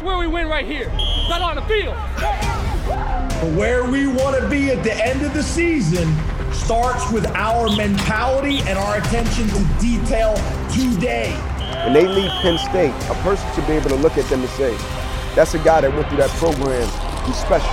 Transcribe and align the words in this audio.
is 0.00 0.06
where 0.06 0.18
we 0.18 0.26
win 0.26 0.48
right 0.48 0.66
here, 0.66 0.88
not 1.28 1.42
on 1.42 1.56
the 1.56 1.62
field. 1.62 1.94
But 2.86 3.54
where 3.56 3.84
we 3.84 4.06
want 4.06 4.40
to 4.40 4.48
be 4.48 4.70
at 4.70 4.82
the 4.82 4.94
end 4.94 5.22
of 5.22 5.34
the 5.34 5.42
season 5.42 6.14
starts 6.52 7.10
with 7.12 7.26
our 7.34 7.74
mentality 7.76 8.60
and 8.60 8.78
our 8.78 8.98
attention 8.98 9.48
to 9.48 9.66
detail 9.80 10.34
today. 10.70 11.32
When 11.84 11.92
they 11.92 12.06
leave 12.06 12.30
Penn 12.42 12.58
State, 12.58 12.94
a 13.10 13.14
person 13.22 13.46
should 13.54 13.66
be 13.66 13.74
able 13.74 13.90
to 13.90 13.96
look 13.96 14.16
at 14.16 14.28
them 14.30 14.40
and 14.40 14.48
say, 14.50 14.74
that's 15.34 15.54
a 15.54 15.58
guy 15.58 15.82
that 15.82 15.92
went 15.92 16.08
through 16.08 16.18
that 16.18 16.30
program. 16.30 16.88
He's 17.26 17.36
special. 17.36 17.70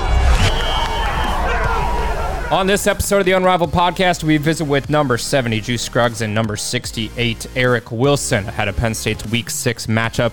On 2.54 2.66
this 2.66 2.88
episode 2.88 3.20
of 3.20 3.26
the 3.26 3.34
Unrivaled 3.34 3.72
Podcast, 3.72 4.24
we 4.24 4.38
visit 4.38 4.66
with 4.66 4.90
number 4.90 5.18
70, 5.18 5.60
Juice 5.62 5.82
Scruggs, 5.82 6.22
and 6.22 6.34
number 6.34 6.56
68, 6.56 7.48
Eric 7.56 7.92
Wilson, 7.92 8.48
ahead 8.48 8.70
of 8.70 8.78
Penn 8.78 8.94
State's 8.94 9.26
Week 9.28 9.50
6 9.50 9.88
matchup 9.88 10.32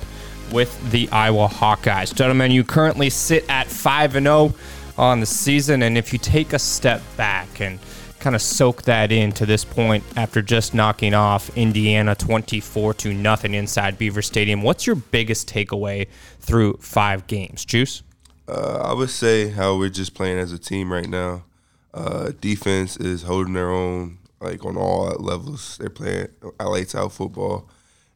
with 0.52 0.90
the 0.90 1.08
Iowa 1.10 1.48
Hawkeyes. 1.48 2.14
Gentlemen, 2.14 2.50
you 2.50 2.64
currently 2.64 3.10
sit 3.10 3.48
at 3.48 3.66
5 3.66 4.16
and 4.16 4.26
0 4.26 4.54
on 4.96 5.20
the 5.20 5.26
season, 5.26 5.82
and 5.82 5.98
if 5.98 6.12
you 6.12 6.18
take 6.18 6.52
a 6.52 6.58
step 6.58 7.02
back 7.16 7.60
and 7.60 7.78
kind 8.20 8.34
of 8.34 8.40
soak 8.40 8.82
that 8.82 9.12
in 9.12 9.32
to 9.32 9.44
this 9.44 9.64
point 9.64 10.02
after 10.16 10.40
just 10.40 10.72
knocking 10.72 11.12
off 11.12 11.54
Indiana 11.58 12.14
24 12.14 12.94
to 12.94 13.12
nothing 13.12 13.52
inside 13.52 13.98
Beaver 13.98 14.22
Stadium, 14.22 14.62
what's 14.62 14.86
your 14.86 14.96
biggest 14.96 15.48
takeaway 15.48 16.06
through 16.40 16.78
five 16.80 17.26
games? 17.26 17.64
Juice? 17.64 18.02
Uh, 18.48 18.78
I 18.82 18.92
would 18.92 19.10
say 19.10 19.50
how 19.50 19.76
we're 19.76 19.90
just 19.90 20.14
playing 20.14 20.38
as 20.38 20.52
a 20.52 20.58
team 20.58 20.92
right 20.92 21.08
now. 21.08 21.44
Uh, 21.92 22.32
defense 22.40 22.96
is 22.96 23.22
holding 23.22 23.52
their 23.52 23.70
own, 23.70 24.18
like 24.40 24.64
on 24.64 24.76
all 24.76 25.08
levels. 25.18 25.78
They're 25.78 25.90
playing 25.90 26.28
lights 26.58 26.94
out 26.94 27.12
football, 27.12 27.68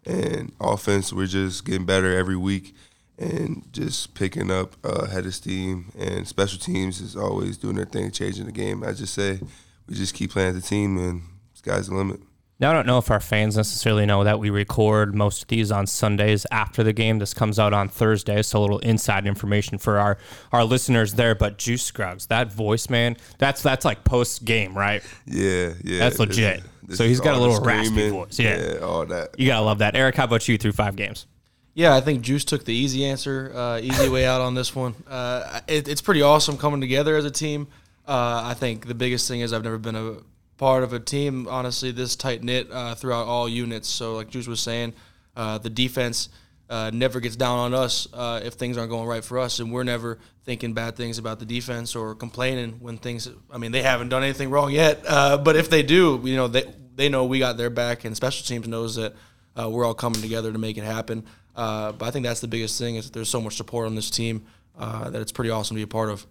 and 0.09 0.53
offense 0.61 1.13
we're 1.13 1.27
just 1.27 1.65
getting 1.65 1.87
better 1.87 2.17
every 2.17 2.37
week, 2.37 2.75
and 3.19 3.63
just 3.73 4.15
picking 4.15 4.51
up 4.51 4.75
uh, 4.83 5.07
head 5.07 5.27
of 5.27 5.35
steam. 5.35 5.93
And 5.99 6.27
special 6.27 6.59
teams 6.59 7.01
is 7.01 7.15
always 7.17 7.59
doing 7.59 7.77
their 7.77 7.85
thing, 7.85 8.11
changing 8.11 8.47
the 8.47 8.53
game. 8.53 8.83
I 8.83 8.93
just 8.93 9.15
say 9.15 9.41
we 9.87 9.95
just 9.95 10.15
keep 10.15 10.33
playing 10.33 10.57
as 10.57 10.65
a 10.65 10.67
team, 10.67 10.99
and 10.99 11.23
sky's 11.55 11.89
the 11.89 11.95
limit. 11.95 12.21
Now, 12.61 12.71
I 12.71 12.73
don't 12.73 12.87
know 12.89 12.99
if 12.99 13.09
our 13.09 13.21
fans 13.21 13.57
necessarily 13.57 14.05
know 14.05 14.25
that 14.25 14.41
we 14.41 14.51
record 14.51 15.15
most 15.15 15.43
of 15.43 15.49
these 15.49 15.71
on 15.71 15.87
Sundays 15.87 16.45
after 16.51 16.83
the 16.83 16.93
game. 16.93 17.21
This 17.21 17.33
comes 17.33 17.57
out 17.57 17.73
on 17.73 17.89
Thursday, 17.89 18.43
so 18.43 18.59
a 18.59 18.61
little 18.61 18.81
inside 18.81 19.27
information 19.29 19.79
for 19.79 19.99
our, 19.99 20.19
our 20.51 20.65
listeners 20.65 21.15
there. 21.15 21.37
But 21.37 21.59
Juice 21.59 21.85
Scruggs, 21.85 22.27
that 22.27 22.53
voice, 22.53 22.91
man, 22.91 23.17
that's 23.39 23.63
that's 23.63 23.85
like 23.85 24.03
post 24.03 24.45
game, 24.45 24.77
right? 24.77 25.05
Yeah, 25.25 25.75
yeah. 25.85 26.01
That's 26.01 26.19
legit. 26.19 26.63
This- 26.63 26.65
this 26.89 26.97
so 26.99 27.05
he's 27.07 27.21
got 27.21 27.35
a 27.35 27.39
little 27.39 27.61
raspy 27.61 28.09
voice. 28.09 28.39
Yeah. 28.39 28.73
yeah, 28.75 28.79
all 28.79 29.05
that. 29.05 29.39
You 29.39 29.47
gotta 29.47 29.65
love 29.65 29.79
that. 29.79 29.95
Eric, 29.95 30.15
how 30.15 30.25
about 30.25 30.49
you 30.49 30.57
through 30.57 30.73
five 30.73 30.97
games? 30.97 31.27
Yeah, 31.75 31.95
I 31.95 32.01
think 32.01 32.23
Juice 32.23 32.45
took 32.45 32.65
the 32.65 32.75
easy 32.75 33.05
answer, 33.05 33.53
uh, 33.55 33.79
easy 33.79 34.09
way 34.09 34.25
out 34.27 34.41
on 34.41 34.55
this 34.55 34.75
one. 34.75 34.95
Uh, 35.07 35.61
it, 35.69 35.87
it's 35.87 36.01
pretty 36.01 36.23
awesome 36.23 36.57
coming 36.57 36.81
together 36.81 37.17
as 37.17 37.27
a 37.27 37.31
team. 37.31 37.69
Uh, 38.07 38.41
I 38.43 38.55
think 38.55 38.87
the 38.89 38.95
biggest 38.95 39.29
thing 39.29 39.43
is 39.43 39.53
I've 39.53 39.63
never 39.65 39.77
been 39.77 39.95
a 39.95 40.17
part 40.59 40.83
of 40.83 40.93
a 40.93 41.01
team, 41.01 41.49
honestly, 41.49 41.93
this 41.93 42.17
tight 42.17 42.43
knit 42.43 42.71
uh, 42.71 42.95
throughout 42.95 43.27
all 43.27 43.49
units. 43.49 43.89
So, 43.89 44.17
like 44.17 44.29
Juice 44.29 44.47
was 44.47 44.61
saying, 44.61 44.93
uh, 45.37 45.57
the 45.59 45.71
defense 45.71 46.29
uh, 46.69 46.91
never 46.93 47.21
gets 47.21 47.37
down 47.37 47.59
on 47.59 47.75
us 47.75 48.09
uh, 48.13 48.41
if 48.45 48.55
things 48.55 48.77
aren't 48.77 48.91
going 48.91 49.07
right 49.07 49.25
for 49.25 49.39
us, 49.39 49.61
and 49.61 49.73
we're 49.73 49.85
never 49.85 50.19
thinking 50.45 50.75
bad 50.75 50.97
things 50.97 51.17
about 51.17 51.39
the 51.39 51.47
defense 51.47 51.97
or 51.97 52.15
complaining 52.15 52.73
when 52.81 52.99
things. 52.99 53.31
I 53.51 53.57
mean, 53.57 53.73
they 53.73 53.83
haven't 53.83 54.11
done 54.11 54.23
anything 54.23 54.51
wrong 54.51 54.73
yet, 54.73 55.03
uh, 55.07 55.39
but 55.39 55.57
if 55.57 55.71
they 55.71 55.83
do, 55.83 56.21
you 56.25 56.37
know, 56.37 56.49
they 56.49 56.65
they 56.95 57.09
know 57.09 57.25
we 57.25 57.39
got 57.39 57.57
their 57.57 57.71
back, 57.71 58.05
and 58.05 58.15
special 58.15 58.45
teams 58.45 58.69
knows 58.69 58.97
that 58.97 59.15
uh, 59.59 59.71
we're 59.71 59.87
all 59.87 59.95
coming 59.95 60.21
together 60.21 60.53
to 60.53 60.59
make 60.59 60.77
it 60.77 60.85
happen. 60.85 61.25
But 61.55 62.03
I 62.03 62.11
think 62.11 62.27
that's 62.27 62.41
the 62.41 62.49
biggest 62.49 62.79
thing 62.79 62.97
is 62.97 63.07
that 63.07 63.13
there's 63.13 63.31
so 63.31 63.41
much 63.41 63.57
support 63.57 63.87
on 63.87 63.95
this 63.95 64.11
team 64.11 64.45
that 64.77 65.15
it's 65.15 65.33
pretty 65.33 65.51
awesome 65.51 65.77
to 65.77 65.79
be 65.79 65.85
a 65.85 65.87
part 65.87 66.11
of. 66.11 66.27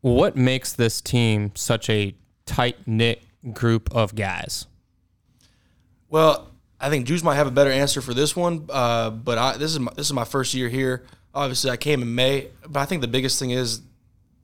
What 0.00 0.36
makes 0.36 0.72
this 0.72 1.00
team 1.00 1.52
such 1.54 1.90
a 1.90 2.14
tight 2.46 2.76
knit 2.86 3.22
group 3.52 3.94
of 3.94 4.14
guys? 4.14 4.66
Well, 6.08 6.50
I 6.80 6.88
think 6.88 7.06
Juice 7.06 7.22
might 7.22 7.36
have 7.36 7.46
a 7.46 7.52
better 7.52 7.70
answer 7.70 8.00
for 8.00 8.14
this 8.14 8.34
one, 8.34 8.66
uh, 8.70 9.10
but 9.10 9.38
I, 9.38 9.56
this 9.56 9.72
is 9.72 9.80
my, 9.80 9.92
this 9.96 10.06
is 10.06 10.12
my 10.12 10.24
first 10.24 10.54
year 10.54 10.68
here. 10.68 11.04
Obviously, 11.34 11.70
I 11.70 11.76
came 11.76 12.02
in 12.02 12.14
May, 12.14 12.48
but 12.66 12.80
I 12.80 12.86
think 12.86 13.02
the 13.02 13.08
biggest 13.08 13.38
thing 13.38 13.50
is, 13.50 13.82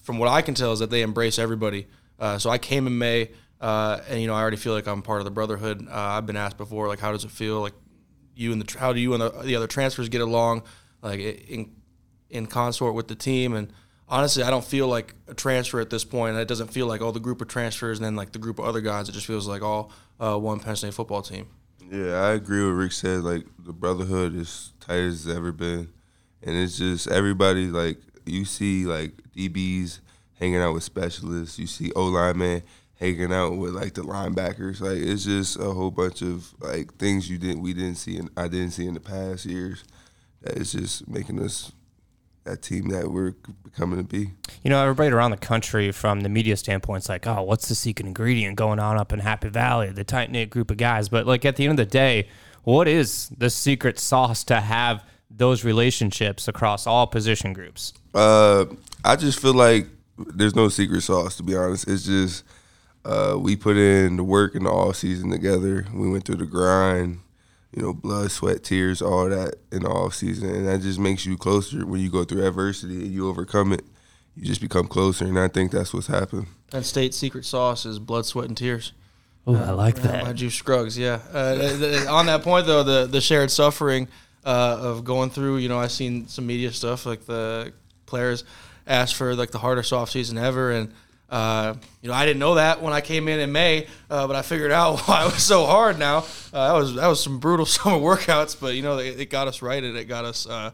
from 0.03 0.19
what 0.19 0.29
I 0.29 0.43
can 0.43 0.55
tell, 0.55 0.73
is 0.73 0.79
that 0.79 0.91
they 0.91 1.03
embrace 1.03 1.39
everybody. 1.39 1.89
Uh, 2.19 2.39
so 2.39 2.51
I 2.51 2.59
came 2.59 2.87
in 2.87 2.97
May, 2.99 3.31
uh, 3.61 4.01
and 4.09 4.21
you 4.21 4.27
know 4.27 4.35
I 4.35 4.41
already 4.41 4.57
feel 4.57 4.73
like 4.73 4.87
I'm 4.87 5.03
part 5.03 5.21
of 5.21 5.25
the 5.25 5.31
brotherhood. 5.31 5.87
Uh, 5.89 5.93
I've 5.93 6.27
been 6.27 6.37
asked 6.37 6.57
before, 6.57 6.89
like, 6.89 7.01
how 7.01 7.13
does 7.13 7.25
it 7.25 7.31
feel? 7.31 7.61
Like, 7.61 7.75
you 8.37 8.53
and 8.53 8.63
the 8.63 8.79
how 8.79 8.93
do 8.93 9.01
you 9.01 9.15
and 9.15 9.23
the, 9.23 9.31
the 9.43 9.57
other 9.57 9.67
transfers 9.67 10.09
get 10.09 10.21
along? 10.21 10.63
Like 11.03 11.21
in 11.21 11.75
in 12.31 12.47
consort 12.47 12.95
with 12.95 13.09
the 13.09 13.15
team 13.15 13.55
and 13.55 13.73
honestly 14.09 14.43
i 14.43 14.51
don't 14.51 14.65
feel 14.65 14.89
like 14.89 15.15
a 15.29 15.35
transfer 15.35 15.81
at 15.81 15.91
this 15.91 16.05
point 16.05 16.37
it 16.37 16.49
doesn't 16.49 16.69
feel 16.69 16.87
like 16.87 17.01
oh 17.01 17.11
the 17.11 17.21
group 17.21 17.41
of 17.41 17.49
transfers 17.49 17.99
and 17.99 18.05
then 18.05 18.15
like 18.15 18.33
the 18.33 18.39
group 18.39 18.59
of 18.59 18.65
other 18.65 18.81
guys 18.81 19.09
it 19.09 19.13
just 19.13 19.27
feels 19.27 19.49
like 19.49 19.63
all 19.63 19.91
uh, 20.21 20.37
one 20.39 20.61
penn 20.61 20.77
state 20.77 20.95
football 20.95 21.23
team 21.23 21.47
Yeah, 21.91 22.15
I 22.15 22.33
agree 22.33 22.65
with 22.65 22.75
Rick 22.75 22.93
said. 22.93 23.21
Like 23.21 23.47
the 23.65 23.73
brotherhood 23.73 24.35
is 24.35 24.73
tight 24.81 24.99
as 24.99 25.27
it's 25.27 25.37
ever 25.37 25.53
been, 25.53 25.93
and 26.43 26.57
it's 26.57 26.79
just 26.79 27.09
everybody. 27.09 27.69
Like 27.69 27.99
you 28.25 28.45
see, 28.45 28.85
like 28.85 29.13
DBs 29.37 30.01
hanging 30.35 30.61
out 30.61 30.75
with 30.75 30.83
specialists. 30.83 31.59
You 31.59 31.67
see 31.67 31.93
O 31.95 32.07
linemen 32.07 32.63
hanging 32.97 33.33
out 33.33 33.57
with 33.57 33.75
like 33.75 33.95
the 33.95 34.03
linebackers. 34.03 34.81
Like 34.81 34.99
it's 34.99 35.25
just 35.25 35.59
a 35.59 35.73
whole 35.73 35.91
bunch 35.91 36.23
of 36.23 36.53
like 36.61 36.95
things 36.97 37.31
you 37.31 37.39
didn't 37.39 37.63
we 37.63 37.73
didn't 37.73 37.97
see 37.97 38.17
and 38.17 38.31
I 38.37 38.49
didn't 38.49 38.71
see 38.71 38.87
in 38.87 38.95
the 38.95 39.01
past 39.01 39.47
years. 39.47 39.85
That 40.43 40.57
is 40.59 40.73
just 40.73 41.09
making 41.09 41.41
us 41.41 41.73
that 42.47 42.63
team 42.63 42.89
that 42.89 43.11
we're 43.11 43.33
becoming 43.65 43.99
to 43.99 44.05
be. 44.05 44.31
You 44.63 44.71
know, 44.71 44.83
everybody 44.83 45.11
around 45.11 45.33
the 45.33 45.37
country, 45.37 45.93
from 45.93 46.21
the 46.21 46.29
media 46.29 46.57
standpoint, 46.57 47.03
it's 47.03 47.09
like, 47.09 47.27
oh, 47.27 47.43
what's 47.43 47.69
the 47.69 47.75
secret 47.75 48.07
ingredient 48.07 48.57
going 48.57 48.79
on 48.79 48.97
up 48.97 49.13
in 49.13 49.19
Happy 49.19 49.49
Valley? 49.49 49.91
The 49.91 50.05
tight 50.05 50.31
knit 50.31 50.51
group 50.51 50.71
of 50.71 50.77
guys. 50.77 51.09
But 51.09 51.27
like 51.27 51.45
at 51.45 51.57
the 51.57 51.65
end 51.65 51.79
of 51.79 51.87
the 51.87 51.91
day, 51.91 52.29
what 52.63 52.89
is 52.89 53.29
the 53.37 53.51
secret 53.51 53.99
sauce 53.99 54.43
to 54.45 54.61
have 54.61 55.05
those 55.31 55.65
relationships 55.65 56.49
across 56.49 56.87
all 56.87 57.07
position 57.07 57.53
groups? 57.53 57.93
Uh, 58.15 58.65
I 59.05 59.17
just 59.17 59.39
feel 59.39 59.55
like 59.55 59.87
there's 60.17 60.57
no 60.57 60.69
secret 60.69 61.03
sauce. 61.03 61.37
To 61.37 61.43
be 61.43 61.55
honest, 61.55 61.87
it's 61.89 62.07
just 62.07 62.45
uh, 63.05 63.37
we 63.39 63.57
put 63.57 63.77
in 63.77 64.17
the 64.17 64.25
work 64.25 64.55
in 64.55 64.65
the 64.65 64.71
off 64.71 64.97
season 64.97 65.31
together. 65.31 65.87
We 65.93 66.11
went 66.11 66.25
through 66.25 66.37
the 66.37 66.47
grind, 66.47 67.21
you 67.75 67.83
know, 67.83 67.93
blood, 67.93 68.31
sweat, 68.31 68.63
tears, 68.65 69.03
all 69.03 69.29
that 69.29 69.57
in 69.73 69.83
the 69.83 69.89
off 69.89 70.15
season, 70.15 70.49
and 70.55 70.67
that 70.67 70.81
just 70.83 70.99
makes 70.99 71.27
you 71.27 71.37
closer 71.37 71.85
when 71.87 72.01
you 72.01 72.11
go 72.11 72.25
through 72.25 72.47
adversity 72.47 72.95
and 73.05 73.13
you 73.13 73.29
overcome 73.29 73.73
it. 73.73 73.83
You 74.37 74.45
just 74.45 74.61
become 74.61 74.87
closer, 74.87 75.25
and 75.25 75.39
I 75.39 75.49
think 75.49 75.73
that's 75.73 75.93
what's 75.95 76.07
happened. 76.09 76.47
penn 76.71 76.83
state 76.85 77.15
secret 77.15 77.45
sauce 77.45 77.87
is 77.87 77.99
blood 77.99 78.27
sweat 78.27 78.49
and 78.49 78.57
tears 78.57 78.93
Oh, 79.49 79.55
I 79.55 79.71
like 79.71 79.97
that. 80.03 80.25
my 80.25 80.33
juice 80.33 80.55
scruggs, 80.57 80.99
yeah. 80.99 81.21
Uh, 81.33 81.55
th- 81.55 81.79
th- 81.79 82.07
on 82.09 82.27
that 82.27 82.43
point, 82.43 82.67
though, 82.67 82.83
the 82.83 83.07
the 83.07 83.21
shared 83.21 83.51
suffering 83.51 84.09
uh, 84.45 84.77
of 84.81 85.05
going 85.05 85.31
through, 85.31 85.59
you 85.59 85.69
know, 85.69 85.79
I've 85.79 85.93
seen 85.93 86.27
some 86.29 86.47
media 86.47 86.73
stuff 86.73 87.07
like 87.07 87.27
the 87.27 87.73
players 88.07 88.43
asked 88.89 89.15
for 89.15 89.35
like 89.37 89.53
the 89.53 89.59
hardest 89.59 89.93
off 89.93 90.11
season 90.11 90.37
ever, 90.37 90.71
and 90.73 90.93
uh, 91.29 91.75
you 92.03 92.09
know, 92.09 92.15
I 92.15 92.25
didn't 92.25 92.39
know 92.39 92.55
that 92.55 92.83
when 92.83 92.93
I 92.93 93.01
came 93.01 93.29
in 93.29 93.41
in 93.41 93.51
May, 93.51 93.87
uh, 94.09 94.27
but 94.27 94.37
I 94.37 94.43
figured 94.43 94.73
out 94.73 95.01
why 95.07 95.23
it 95.23 95.33
was 95.33 95.43
so 95.43 95.67
hard. 95.67 95.99
Now 95.99 96.19
uh, 96.53 96.69
that 96.69 96.73
was 96.73 96.95
that 96.95 97.07
was 97.07 97.23
some 97.23 97.39
brutal 97.39 97.67
summer 97.67 97.99
workouts, 97.99 98.59
but 98.59 98.75
you 98.75 98.83
know, 98.83 98.99
it, 98.99 99.21
it 99.21 99.31
got 99.31 99.49
us 99.49 99.63
right 99.63 99.83
and 99.83 99.97
it 99.97 100.05
got 100.05 100.25
us 100.25 100.47
uh, 100.47 100.71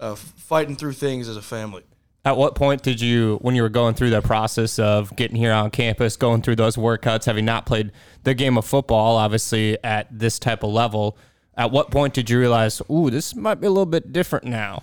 uh, 0.00 0.14
fighting 0.14 0.76
through 0.76 0.92
things 0.92 1.28
as 1.28 1.36
a 1.36 1.42
family. 1.42 1.82
At 2.24 2.36
what 2.36 2.56
point 2.56 2.82
did 2.82 3.00
you, 3.00 3.38
when 3.40 3.54
you 3.54 3.62
were 3.62 3.68
going 3.68 3.94
through 3.94 4.10
the 4.10 4.20
process 4.20 4.80
of 4.80 5.14
getting 5.14 5.36
here 5.36 5.52
on 5.52 5.70
campus, 5.70 6.16
going 6.16 6.42
through 6.42 6.56
those 6.56 6.74
workouts, 6.74 7.24
having 7.24 7.44
not 7.44 7.66
played 7.66 7.92
the 8.24 8.34
game 8.34 8.58
of 8.58 8.64
football, 8.64 9.16
obviously 9.16 9.78
at 9.84 10.08
this 10.10 10.40
type 10.40 10.64
of 10.64 10.70
level, 10.70 11.16
at 11.56 11.70
what 11.70 11.92
point 11.92 12.14
did 12.14 12.28
you 12.28 12.40
realize, 12.40 12.82
ooh, 12.90 13.10
this 13.10 13.36
might 13.36 13.60
be 13.60 13.68
a 13.68 13.70
little 13.70 13.86
bit 13.86 14.12
different 14.12 14.44
now? 14.44 14.82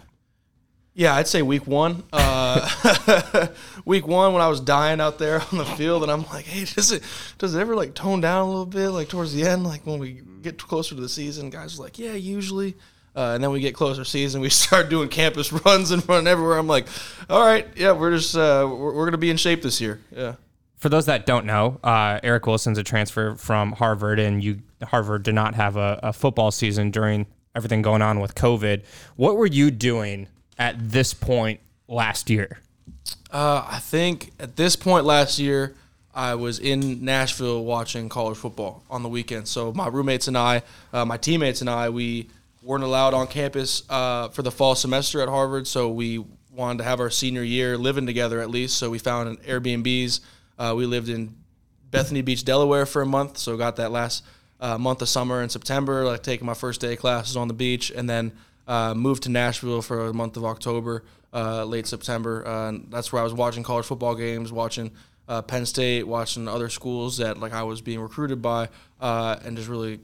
Yeah, 0.94 1.16
I'd 1.16 1.28
say 1.28 1.42
week 1.42 1.68
one. 1.68 2.04
Week 3.86 4.08
one 4.08 4.34
when 4.34 4.42
I 4.42 4.48
was 4.48 4.60
dying 4.60 5.02
out 5.02 5.18
there 5.18 5.42
on 5.52 5.58
the 5.58 5.66
field, 5.66 6.04
and 6.04 6.12
I'm 6.12 6.24
like, 6.28 6.46
hey, 6.46 6.66
does 6.66 6.92
it 6.92 7.04
does 7.38 7.56
it 7.56 7.60
ever 7.60 7.76
like 7.76 7.94
tone 7.94 8.22
down 8.22 8.42
a 8.42 8.50
little 8.50 8.66
bit, 8.66 8.90
like 8.90 9.10
towards 9.10 9.34
the 9.34 9.44
end, 9.44 9.64
like 9.64 9.86
when 9.86 10.00
we 10.00 10.22
get 10.42 10.58
closer 10.58 10.96
to 10.96 11.02
the 11.02 11.10
season? 11.10 11.50
Guys 11.50 11.80
are 11.80 11.84
like, 11.84 12.00
yeah, 12.00 12.14
usually. 12.14 12.76
Uh, 13.16 13.34
and 13.36 13.44
then 13.44 13.52
we 13.52 13.60
get 13.60 13.76
closer 13.76 14.04
season, 14.04 14.42
we 14.42 14.50
start 14.64 14.90
doing 14.90 15.08
campus 15.08 15.52
runs 15.66 15.92
and 15.92 16.08
running 16.10 16.28
everywhere. 16.28 16.58
I'm 16.58 16.68
like, 16.68 16.88
all 17.30 17.46
right, 17.46 17.68
yeah, 17.76 17.92
we're 17.92 18.12
just 18.12 18.36
uh, 18.36 18.68
we're, 18.70 18.94
we're 18.94 19.06
gonna 19.06 19.18
be 19.18 19.30
in 19.30 19.38
shape 19.38 19.62
this 19.62 19.80
year. 19.80 20.00
Yeah. 20.12 20.36
For 20.78 20.90
those 20.90 21.06
that 21.06 21.26
don't 21.26 21.46
know, 21.46 21.80
uh, 21.84 22.20
Eric 22.24 22.46
Wilson's 22.46 22.78
a 22.78 22.84
transfer 22.84 23.36
from 23.36 23.72
Harvard, 23.72 24.20
and 24.20 24.44
you 24.44 24.62
Harvard 24.82 25.24
did 25.24 25.36
not 25.36 25.56
have 25.56 25.78
a, 25.78 26.00
a 26.04 26.14
football 26.14 26.52
season 26.52 26.92
during 26.92 27.28
everything 27.56 27.82
going 27.82 28.02
on 28.02 28.20
with 28.20 28.36
COVID. 28.36 28.84
What 29.16 29.38
were 29.38 29.46
you 29.46 29.72
doing 29.72 30.28
at 30.58 30.76
this 30.78 31.14
point 31.14 31.60
last 31.94 32.30
year? 32.30 32.60
Uh, 33.32 33.66
I 33.70 33.80
think 33.80 34.32
at 34.40 34.56
this 34.56 34.76
point 34.76 35.06
last 35.06 35.40
year, 35.40 35.76
I 36.14 36.36
was 36.36 36.60
in 36.60 37.04
Nashville 37.04 37.64
watching 37.64 38.08
college 38.08 38.38
football 38.38 38.84
on 38.90 39.02
the 39.02 39.10
weekend. 39.10 39.48
So 39.48 39.74
my 39.74 39.88
roommates 39.88 40.28
and 40.28 40.38
I, 40.38 40.62
uh, 40.92 41.06
my 41.06 41.18
teammates 41.18 41.62
and 41.62 41.70
I, 41.70 41.90
we 41.90 42.30
weren't 42.62 42.84
allowed 42.84 43.14
on 43.14 43.28
campus 43.28 43.84
uh, 43.90 44.30
for 44.30 44.44
the 44.44 44.52
fall 44.52 44.76
semester 44.76 45.22
at 45.22 45.30
Harvard, 45.30 45.68
so 45.68 45.90
we 45.90 46.24
wanted 46.52 46.78
to 46.78 46.84
have 46.84 47.00
our 47.00 47.10
senior 47.10 47.42
year 47.42 47.78
living 47.78 48.06
together 48.06 48.40
at 48.40 48.50
least. 48.50 48.78
So 48.78 48.90
we 48.92 49.00
found 49.00 49.28
an 49.28 49.38
Airbnbs. 49.38 50.20
Uh, 50.60 50.74
we 50.78 50.86
lived 50.86 51.10
in 51.10 51.36
Bethany 51.90 52.22
Beach, 52.22 52.46
Delaware 52.46 52.86
for 52.86 53.02
a 53.02 53.06
month, 53.06 53.38
so 53.38 53.58
got 53.58 53.76
that 53.78 53.92
last 53.92 54.24
uh, 54.60 54.78
month 54.78 55.02
of 55.02 55.10
summer 55.10 55.42
in 55.42 55.50
September, 55.50 56.06
like 56.06 56.24
taking 56.24 56.46
my 56.46 56.54
first 56.54 56.80
day 56.80 56.96
classes 56.96 57.36
on 57.36 57.48
the 57.48 57.54
beach, 57.54 57.92
and 57.92 58.08
then 58.10 58.32
uh, 58.68 58.94
moved 58.94 59.24
to 59.24 59.30
Nashville 59.30 59.82
for 59.82 60.08
a 60.08 60.14
month 60.14 60.38
of 60.38 60.46
October, 60.46 61.04
uh, 61.34 61.66
late 61.66 61.88
September. 61.88 62.46
Uh, 62.46 62.74
that's 62.90 63.12
where 63.12 63.22
I 63.22 63.24
was 63.24 63.34
watching 63.34 63.64
college 63.64 63.86
football 63.86 64.16
games, 64.16 64.52
watching 64.52 64.92
uh, 65.28 65.42
Penn 65.42 65.66
State, 65.66 66.08
watching 66.08 66.48
other 66.48 66.70
schools 66.70 67.18
that 67.18 67.40
like 67.40 67.54
I 67.54 67.64
was 67.64 67.82
being 67.82 68.00
recruited 68.00 68.42
by, 68.42 68.70
uh, 69.00 69.38
and 69.44 69.58
just 69.58 69.70
really 69.70 70.00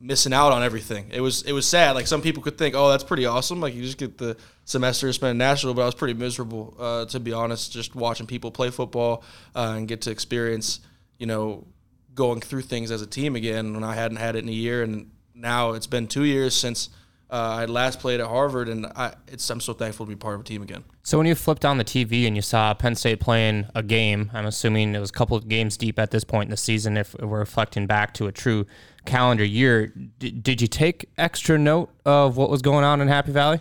missing 0.00 0.32
out 0.32 0.52
on 0.52 0.62
everything. 0.62 1.10
It 1.12 1.20
was 1.20 1.42
it 1.42 1.52
was 1.52 1.66
sad. 1.66 1.92
Like 1.92 2.06
some 2.06 2.22
people 2.22 2.42
could 2.42 2.58
think, 2.58 2.74
oh, 2.74 2.90
that's 2.90 3.04
pretty 3.04 3.26
awesome. 3.26 3.60
Like 3.60 3.74
you 3.74 3.82
just 3.82 3.98
get 3.98 4.18
the 4.18 4.36
semester 4.64 5.06
to 5.06 5.12
spend 5.12 5.32
in 5.32 5.38
Nashville, 5.38 5.74
but 5.74 5.82
I 5.82 5.86
was 5.86 5.94
pretty 5.94 6.14
miserable 6.14 6.76
uh, 6.78 7.04
to 7.06 7.20
be 7.20 7.32
honest. 7.32 7.72
Just 7.72 7.94
watching 7.94 8.26
people 8.26 8.50
play 8.50 8.70
football 8.70 9.24
and 9.54 9.88
get 9.88 10.02
to 10.02 10.10
experience, 10.10 10.80
you 11.18 11.26
know, 11.26 11.66
going 12.14 12.40
through 12.40 12.62
things 12.62 12.90
as 12.90 13.02
a 13.02 13.06
team 13.06 13.34
again 13.34 13.74
when 13.74 13.84
I 13.84 13.94
hadn't 13.94 14.18
had 14.18 14.36
it 14.36 14.44
in 14.44 14.48
a 14.48 14.52
year, 14.52 14.82
and 14.82 15.10
now 15.34 15.72
it's 15.72 15.86
been 15.86 16.06
two 16.06 16.24
years 16.24 16.54
since. 16.54 16.90
Uh, 17.34 17.56
I 17.62 17.64
last 17.64 17.98
played 17.98 18.20
at 18.20 18.28
Harvard, 18.28 18.68
and 18.68 18.86
I, 18.94 19.12
it's, 19.26 19.50
I'm 19.50 19.60
so 19.60 19.72
thankful 19.72 20.06
to 20.06 20.10
be 20.10 20.14
part 20.14 20.36
of 20.36 20.42
a 20.42 20.44
team 20.44 20.62
again. 20.62 20.84
So 21.02 21.18
when 21.18 21.26
you 21.26 21.34
flipped 21.34 21.64
on 21.64 21.78
the 21.78 21.84
TV 21.84 22.28
and 22.28 22.36
you 22.36 22.42
saw 22.42 22.72
Penn 22.74 22.94
State 22.94 23.18
playing 23.18 23.66
a 23.74 23.82
game, 23.82 24.30
I'm 24.32 24.46
assuming 24.46 24.94
it 24.94 25.00
was 25.00 25.10
a 25.10 25.14
couple 25.14 25.36
of 25.36 25.48
games 25.48 25.76
deep 25.76 25.98
at 25.98 26.12
this 26.12 26.22
point 26.22 26.46
in 26.46 26.50
the 26.52 26.56
season. 26.56 26.96
If 26.96 27.16
we're 27.18 27.40
reflecting 27.40 27.88
back 27.88 28.14
to 28.14 28.28
a 28.28 28.32
true 28.32 28.66
calendar 29.04 29.44
year, 29.44 29.88
D- 29.88 30.30
did 30.30 30.62
you 30.62 30.68
take 30.68 31.10
extra 31.18 31.58
note 31.58 31.90
of 32.04 32.36
what 32.36 32.50
was 32.50 32.62
going 32.62 32.84
on 32.84 33.00
in 33.00 33.08
Happy 33.08 33.32
Valley? 33.32 33.60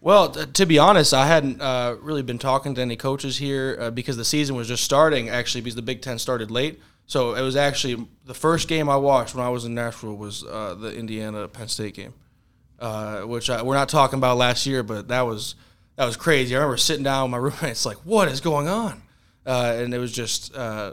Well, 0.00 0.30
t- 0.30 0.46
to 0.46 0.66
be 0.66 0.80
honest, 0.80 1.14
I 1.14 1.28
hadn't 1.28 1.60
uh, 1.60 1.94
really 2.00 2.22
been 2.22 2.40
talking 2.40 2.74
to 2.74 2.80
any 2.80 2.96
coaches 2.96 3.36
here 3.36 3.78
uh, 3.80 3.90
because 3.92 4.16
the 4.16 4.24
season 4.24 4.56
was 4.56 4.66
just 4.66 4.82
starting. 4.82 5.28
Actually, 5.28 5.60
because 5.60 5.76
the 5.76 5.82
Big 5.82 6.02
Ten 6.02 6.18
started 6.18 6.50
late, 6.50 6.80
so 7.06 7.36
it 7.36 7.42
was 7.42 7.54
actually 7.54 8.08
the 8.24 8.34
first 8.34 8.66
game 8.66 8.88
I 8.88 8.96
watched 8.96 9.36
when 9.36 9.46
I 9.46 9.50
was 9.50 9.64
in 9.64 9.72
Nashville 9.72 10.16
was 10.16 10.42
uh, 10.42 10.74
the 10.74 10.92
Indiana 10.92 11.46
Penn 11.46 11.68
State 11.68 11.94
game, 11.94 12.12
uh, 12.84 13.22
which 13.22 13.48
I, 13.48 13.62
we're 13.62 13.76
not 13.76 13.88
talking 13.88 14.18
about 14.18 14.36
last 14.36 14.66
year, 14.66 14.82
but 14.82 15.08
that 15.08 15.22
was 15.22 15.54
that 15.96 16.04
was 16.04 16.18
crazy. 16.18 16.54
I 16.54 16.58
remember 16.58 16.76
sitting 16.76 17.02
down 17.02 17.24
with 17.24 17.30
my 17.30 17.38
roommates, 17.38 17.86
like, 17.86 17.96
"What 18.04 18.28
is 18.28 18.42
going 18.42 18.68
on?" 18.68 19.00
Uh, 19.46 19.74
and 19.78 19.94
it 19.94 19.98
was 19.98 20.12
just 20.12 20.54
uh, 20.54 20.92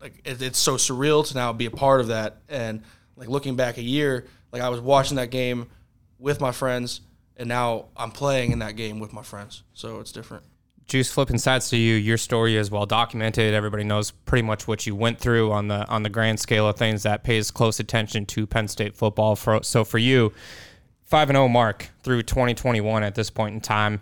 like 0.00 0.20
it, 0.24 0.42
it's 0.42 0.58
so 0.58 0.74
surreal 0.74 1.24
to 1.28 1.34
now 1.34 1.52
be 1.52 1.66
a 1.66 1.70
part 1.70 2.00
of 2.00 2.08
that, 2.08 2.38
and 2.48 2.82
like 3.14 3.28
looking 3.28 3.54
back 3.54 3.78
a 3.78 3.82
year, 3.82 4.26
like 4.50 4.62
I 4.62 4.68
was 4.68 4.80
watching 4.80 5.16
that 5.16 5.30
game 5.30 5.68
with 6.18 6.40
my 6.40 6.50
friends, 6.50 7.02
and 7.36 7.48
now 7.48 7.86
I'm 7.96 8.10
playing 8.10 8.50
in 8.50 8.58
that 8.58 8.74
game 8.74 8.98
with 8.98 9.12
my 9.12 9.22
friends, 9.22 9.62
so 9.74 10.00
it's 10.00 10.10
different. 10.10 10.42
Juice 10.88 11.12
flipping 11.12 11.38
sides 11.38 11.70
to 11.70 11.76
you, 11.76 11.94
your 11.94 12.18
story 12.18 12.56
is 12.56 12.68
well 12.68 12.84
documented. 12.84 13.54
Everybody 13.54 13.84
knows 13.84 14.10
pretty 14.10 14.42
much 14.42 14.66
what 14.66 14.88
you 14.88 14.96
went 14.96 15.20
through 15.20 15.52
on 15.52 15.68
the 15.68 15.86
on 15.86 16.02
the 16.02 16.10
grand 16.10 16.40
scale 16.40 16.66
of 16.66 16.74
things. 16.76 17.04
That 17.04 17.22
pays 17.22 17.52
close 17.52 17.78
attention 17.78 18.26
to 18.26 18.44
Penn 18.44 18.66
State 18.66 18.96
football. 18.96 19.36
For 19.36 19.62
so 19.62 19.84
for 19.84 19.98
you, 19.98 20.32
five 21.12 21.28
and 21.28 21.36
zero 21.36 21.46
mark 21.46 21.90
through 22.02 22.22
2021 22.22 23.02
at 23.02 23.14
this 23.14 23.28
point 23.28 23.54
in 23.54 23.60
time, 23.60 24.00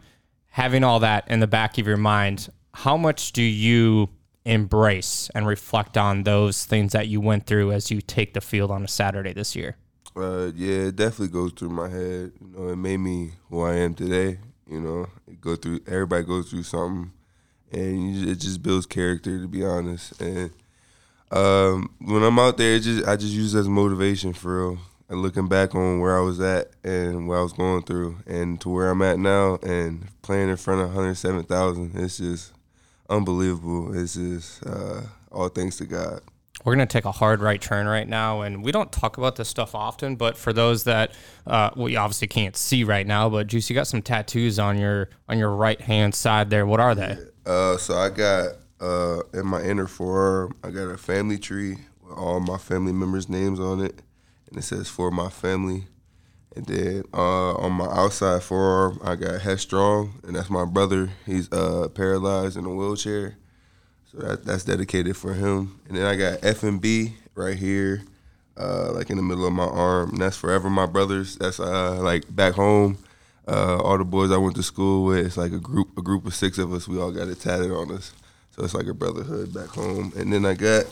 having 0.51 0.85
all 0.85 1.01
that 1.01 1.29
in 1.29 1.41
the 1.41 1.47
back 1.49 1.77
of 1.77 1.85
your 1.85 1.97
mind, 1.97 2.49
how 2.73 2.97
much 2.97 3.33
do 3.33 3.43
you 3.43 4.09
embrace 4.45 5.29
and 5.35 5.45
reflect 5.45 5.99
on 5.99 6.23
those 6.23 6.65
things 6.65 6.93
that 6.93 7.09
you 7.09 7.21
went 7.21 7.47
through 7.47 7.73
as 7.73 7.91
you 7.91 8.01
take 8.01 8.33
the 8.33 8.41
field 8.41 8.71
on 8.71 8.85
a 8.85 8.87
Saturday 8.87 9.33
this 9.33 9.57
year? 9.57 9.77
Uh, 10.15 10.53
yeah, 10.55 10.87
it 10.87 10.95
definitely 10.95 11.33
goes 11.33 11.51
through 11.51 11.71
my 11.71 11.89
head. 11.89 12.31
You 12.41 12.55
know, 12.57 12.69
it 12.69 12.77
made 12.77 12.99
me 12.99 13.33
who 13.49 13.61
I 13.63 13.75
am 13.75 13.95
today. 13.95 14.39
You 14.69 14.81
know, 14.81 15.09
it 15.27 15.41
go 15.41 15.57
through. 15.57 15.81
Everybody 15.89 16.23
goes 16.23 16.49
through 16.49 16.63
something, 16.63 17.11
and 17.73 18.15
you, 18.15 18.31
it 18.31 18.37
just 18.37 18.63
builds 18.63 18.87
character. 18.87 19.37
To 19.37 19.49
be 19.49 19.65
honest, 19.65 20.21
and 20.23 20.53
um, 21.33 21.93
when 21.99 22.23
I'm 22.23 22.39
out 22.39 22.57
there, 22.57 22.79
just 22.79 23.05
I 23.09 23.17
just 23.17 23.33
use 23.33 23.53
it 23.57 23.59
as 23.59 23.69
motivation 23.69 24.33
for 24.33 24.69
real. 24.69 24.79
And 25.11 25.21
looking 25.23 25.49
back 25.49 25.75
on 25.75 26.01
where 26.01 26.17
I 26.17 26.21
was 26.21 26.41
at 26.41 26.71
and 26.85 27.27
what 27.29 27.39
I 27.39 27.43
was 27.43 27.53
going 27.53 27.83
through, 27.83 28.19
and 28.27 28.61
to 28.61 28.69
where 28.69 28.91
I'm 28.91 29.03
at 29.03 29.19
now, 29.19 29.59
and 29.63 30.07
playing 30.23 30.49
in 30.49 30.57
front 30.57 30.81
of 30.81 30.87
107,000, 30.87 31.93
it's 31.97 32.19
just 32.19 32.53
unbelievable. 33.09 33.93
It's 33.99 34.15
just 34.15 34.65
uh, 34.65 35.03
all 35.33 35.49
thanks 35.49 35.77
to 35.79 35.87
God. 35.87 36.21
We're 36.65 36.77
going 36.77 36.87
to 36.87 36.93
take 36.93 37.07
a 37.07 37.13
hard 37.13 37.41
right 37.41 37.61
turn 37.61 37.87
right 37.87 38.07
now. 38.07 38.43
And 38.43 38.63
we 38.63 38.71
don't 38.71 38.93
talk 38.93 39.19
about 39.19 39.37
this 39.37 39.49
stuff 39.49 39.75
often, 39.75 40.17
but 40.17 40.37
for 40.37 40.53
those 40.53 40.85
that 40.85 41.13
uh, 41.47 41.71
we 41.75 41.97
obviously 41.97 42.29
can't 42.29 42.57
see 42.57 42.85
right 42.85 43.07
now, 43.07 43.29
but 43.29 43.47
Juice, 43.47 43.69
you 43.69 43.75
got 43.75 43.87
some 43.87 44.03
tattoos 44.03 44.59
on 44.59 44.79
your 44.79 45.09
on 45.29 45.39
your 45.39 45.51
right 45.51 45.81
hand 45.81 46.15
side 46.15 46.51
there. 46.51 46.67
What 46.67 46.81
are 46.81 46.95
they? 46.95 47.19
Uh, 47.45 47.77
so 47.79 47.97
I 47.97 48.11
got 48.11 48.51
uh, 48.81 49.23
in 49.33 49.47
my 49.47 49.63
inner 49.63 49.87
forearm, 49.87 50.55
I 50.63 50.71
got 50.71 50.85
a 50.85 50.99
family 50.99 51.39
tree 51.39 51.79
with 52.03 52.17
all 52.17 52.41
my 52.41 52.59
family 52.59 52.93
members' 52.93 53.29
names 53.29 53.59
on 53.59 53.81
it, 53.81 54.03
and 54.51 54.59
it 54.59 54.63
says 54.63 54.89
"For 54.89 55.11
my 55.11 55.31
family." 55.31 55.87
And 56.57 56.67
then 56.67 57.05
uh, 57.15 57.55
on 57.55 57.73
my 57.73 57.87
outside 57.87 58.43
forearm, 58.43 59.01
I 59.05 59.15
got 59.15 59.41
Headstrong, 59.41 60.21
and 60.25 60.35
that's 60.35 60.51
my 60.51 60.65
brother. 60.65 61.11
He's 61.25 61.51
uh, 61.53 61.89
paralyzed 61.95 62.57
in 62.57 62.65
a 62.65 62.75
wheelchair, 62.75 63.37
so 64.11 64.19
that, 64.19 64.45
that's 64.45 64.65
dedicated 64.65 65.17
for 65.17 65.35
him. 65.35 65.81
And 65.89 65.97
then 65.97 66.07
I 66.07 66.17
got 66.17 66.41
F 66.43 66.65
and 66.65 66.81
B 66.81 67.15
right 67.37 67.57
here, 67.57 68.03
uh, 68.57 68.91
like 68.93 69.11
in 69.11 69.17
the 69.17 69.23
middle 69.23 69.47
of 69.47 69.53
my 69.53 69.65
arm, 69.65 70.11
and 70.11 70.21
that's 70.21 70.37
forever 70.37 70.69
my 70.69 70.87
brothers. 70.87 71.37
That's 71.37 71.61
uh, 71.61 72.01
like 72.03 72.35
back 72.35 72.55
home. 72.55 72.99
Uh, 73.47 73.79
all 73.79 73.99
the 73.99 74.05
boys 74.05 74.31
I 74.31 74.37
went 74.37 74.57
to 74.57 74.63
school 74.63 75.05
with, 75.05 75.27
it's 75.27 75.37
like 75.37 75.53
a 75.53 75.59
group, 75.59 75.97
a 75.97 76.03
group 76.03 76.27
of 76.27 76.35
six 76.35 76.59
of 76.59 76.73
us. 76.73 76.87
We 76.89 77.01
all 77.01 77.13
got 77.13 77.29
it 77.29 77.41
tatted 77.41 77.71
on 77.71 77.93
us, 77.93 78.13
so 78.51 78.65
it's 78.65 78.75
like 78.75 78.87
a 78.87 78.95
brotherhood 78.95 79.55
back 79.55 79.69
home. 79.69 80.13
And 80.17 80.33
then 80.33 80.45
I 80.45 80.55
got 80.55 80.85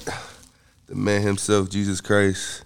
the 0.87 0.95
man 0.95 1.23
himself, 1.23 1.69
Jesus 1.69 2.01
Christ, 2.01 2.63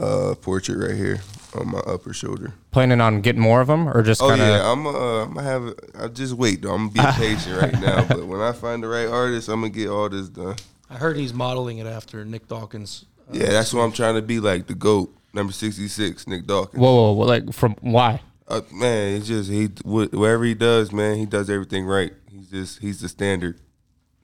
uh, 0.00 0.34
portrait 0.36 0.78
right 0.88 0.96
here 0.96 1.20
on 1.54 1.68
my 1.70 1.78
upper 1.80 2.12
shoulder. 2.12 2.54
Planning 2.70 3.00
on 3.00 3.20
getting 3.20 3.42
more 3.42 3.60
of 3.60 3.66
them, 3.68 3.88
or 3.88 4.02
just 4.02 4.22
Oh 4.22 4.28
kind 4.28 4.40
of? 4.40 4.46
yeah, 4.48 4.70
I'm 4.70 4.86
uh, 4.86 5.24
I'm 5.24 5.34
gonna 5.34 5.42
have. 5.42 5.74
I 5.98 6.08
just 6.08 6.34
wait 6.34 6.62
though. 6.62 6.72
I'm 6.74 6.88
gonna 6.90 7.12
be 7.12 7.18
patient 7.18 7.60
right 7.60 7.80
now, 7.80 8.04
but 8.04 8.24
when 8.26 8.40
I 8.40 8.52
find 8.52 8.82
the 8.82 8.88
right 8.88 9.06
artist, 9.08 9.48
I'm 9.48 9.60
gonna 9.60 9.70
get 9.72 9.88
all 9.88 10.08
this 10.08 10.28
done. 10.28 10.56
I 10.88 10.94
heard 10.94 11.16
he's 11.16 11.32
modeling 11.34 11.78
it 11.78 11.86
after 11.86 12.24
Nick 12.24 12.48
Dawkins. 12.48 13.04
Uh, 13.28 13.34
Yeah, 13.38 13.50
that's 13.50 13.72
what 13.74 13.82
I'm 13.82 13.92
trying 13.92 14.14
to 14.16 14.22
be 14.22 14.40
like 14.40 14.66
the 14.66 14.74
goat, 14.74 15.14
number 15.32 15.52
66, 15.52 16.26
Nick 16.26 16.46
Dawkins. 16.46 16.80
Whoa, 16.80 16.92
whoa, 16.94 17.12
whoa, 17.12 17.26
like 17.26 17.52
from 17.52 17.76
why? 17.80 18.20
Uh, 18.48 18.62
man, 18.72 19.14
it's 19.16 19.28
just 19.28 19.48
he 19.50 19.66
wh- 19.84 20.12
whatever 20.12 20.44
he 20.44 20.54
does, 20.54 20.90
man, 20.92 21.16
he 21.16 21.26
does 21.26 21.48
everything 21.50 21.84
right. 21.84 22.12
He's 22.30 22.48
just 22.50 22.78
he's 22.80 23.00
the 23.00 23.08
standard. 23.08 23.60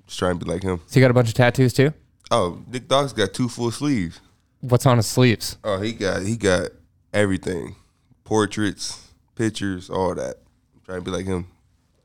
Just 0.07 0.19
trying 0.19 0.39
to 0.39 0.45
be 0.45 0.51
like 0.51 0.63
him. 0.63 0.81
So 0.87 0.99
you 0.99 1.05
got 1.05 1.11
a 1.11 1.15
bunch 1.15 1.29
of 1.29 1.35
tattoos 1.35 1.73
too? 1.73 1.93
Oh, 2.31 2.61
Nick 2.69 2.89
Dawkins 2.89 3.13
got 3.13 3.33
two 3.35 3.49
full 3.49 3.71
sleeves. 3.71 4.21
What's 4.61 4.87
on 4.87 4.97
his 4.97 5.07
sleeves? 5.07 5.59
Oh, 5.65 5.81
he 5.81 5.93
got 5.93 6.23
he 6.23 6.37
got 6.37 6.71
everything, 7.13 7.77
portraits, 8.25 9.13
pictures, 9.35 9.91
all 9.91 10.15
that. 10.15 10.37
I'm 10.75 10.81
trying 10.85 10.99
to 11.01 11.05
be 11.05 11.11
like 11.11 11.27
him. 11.27 11.47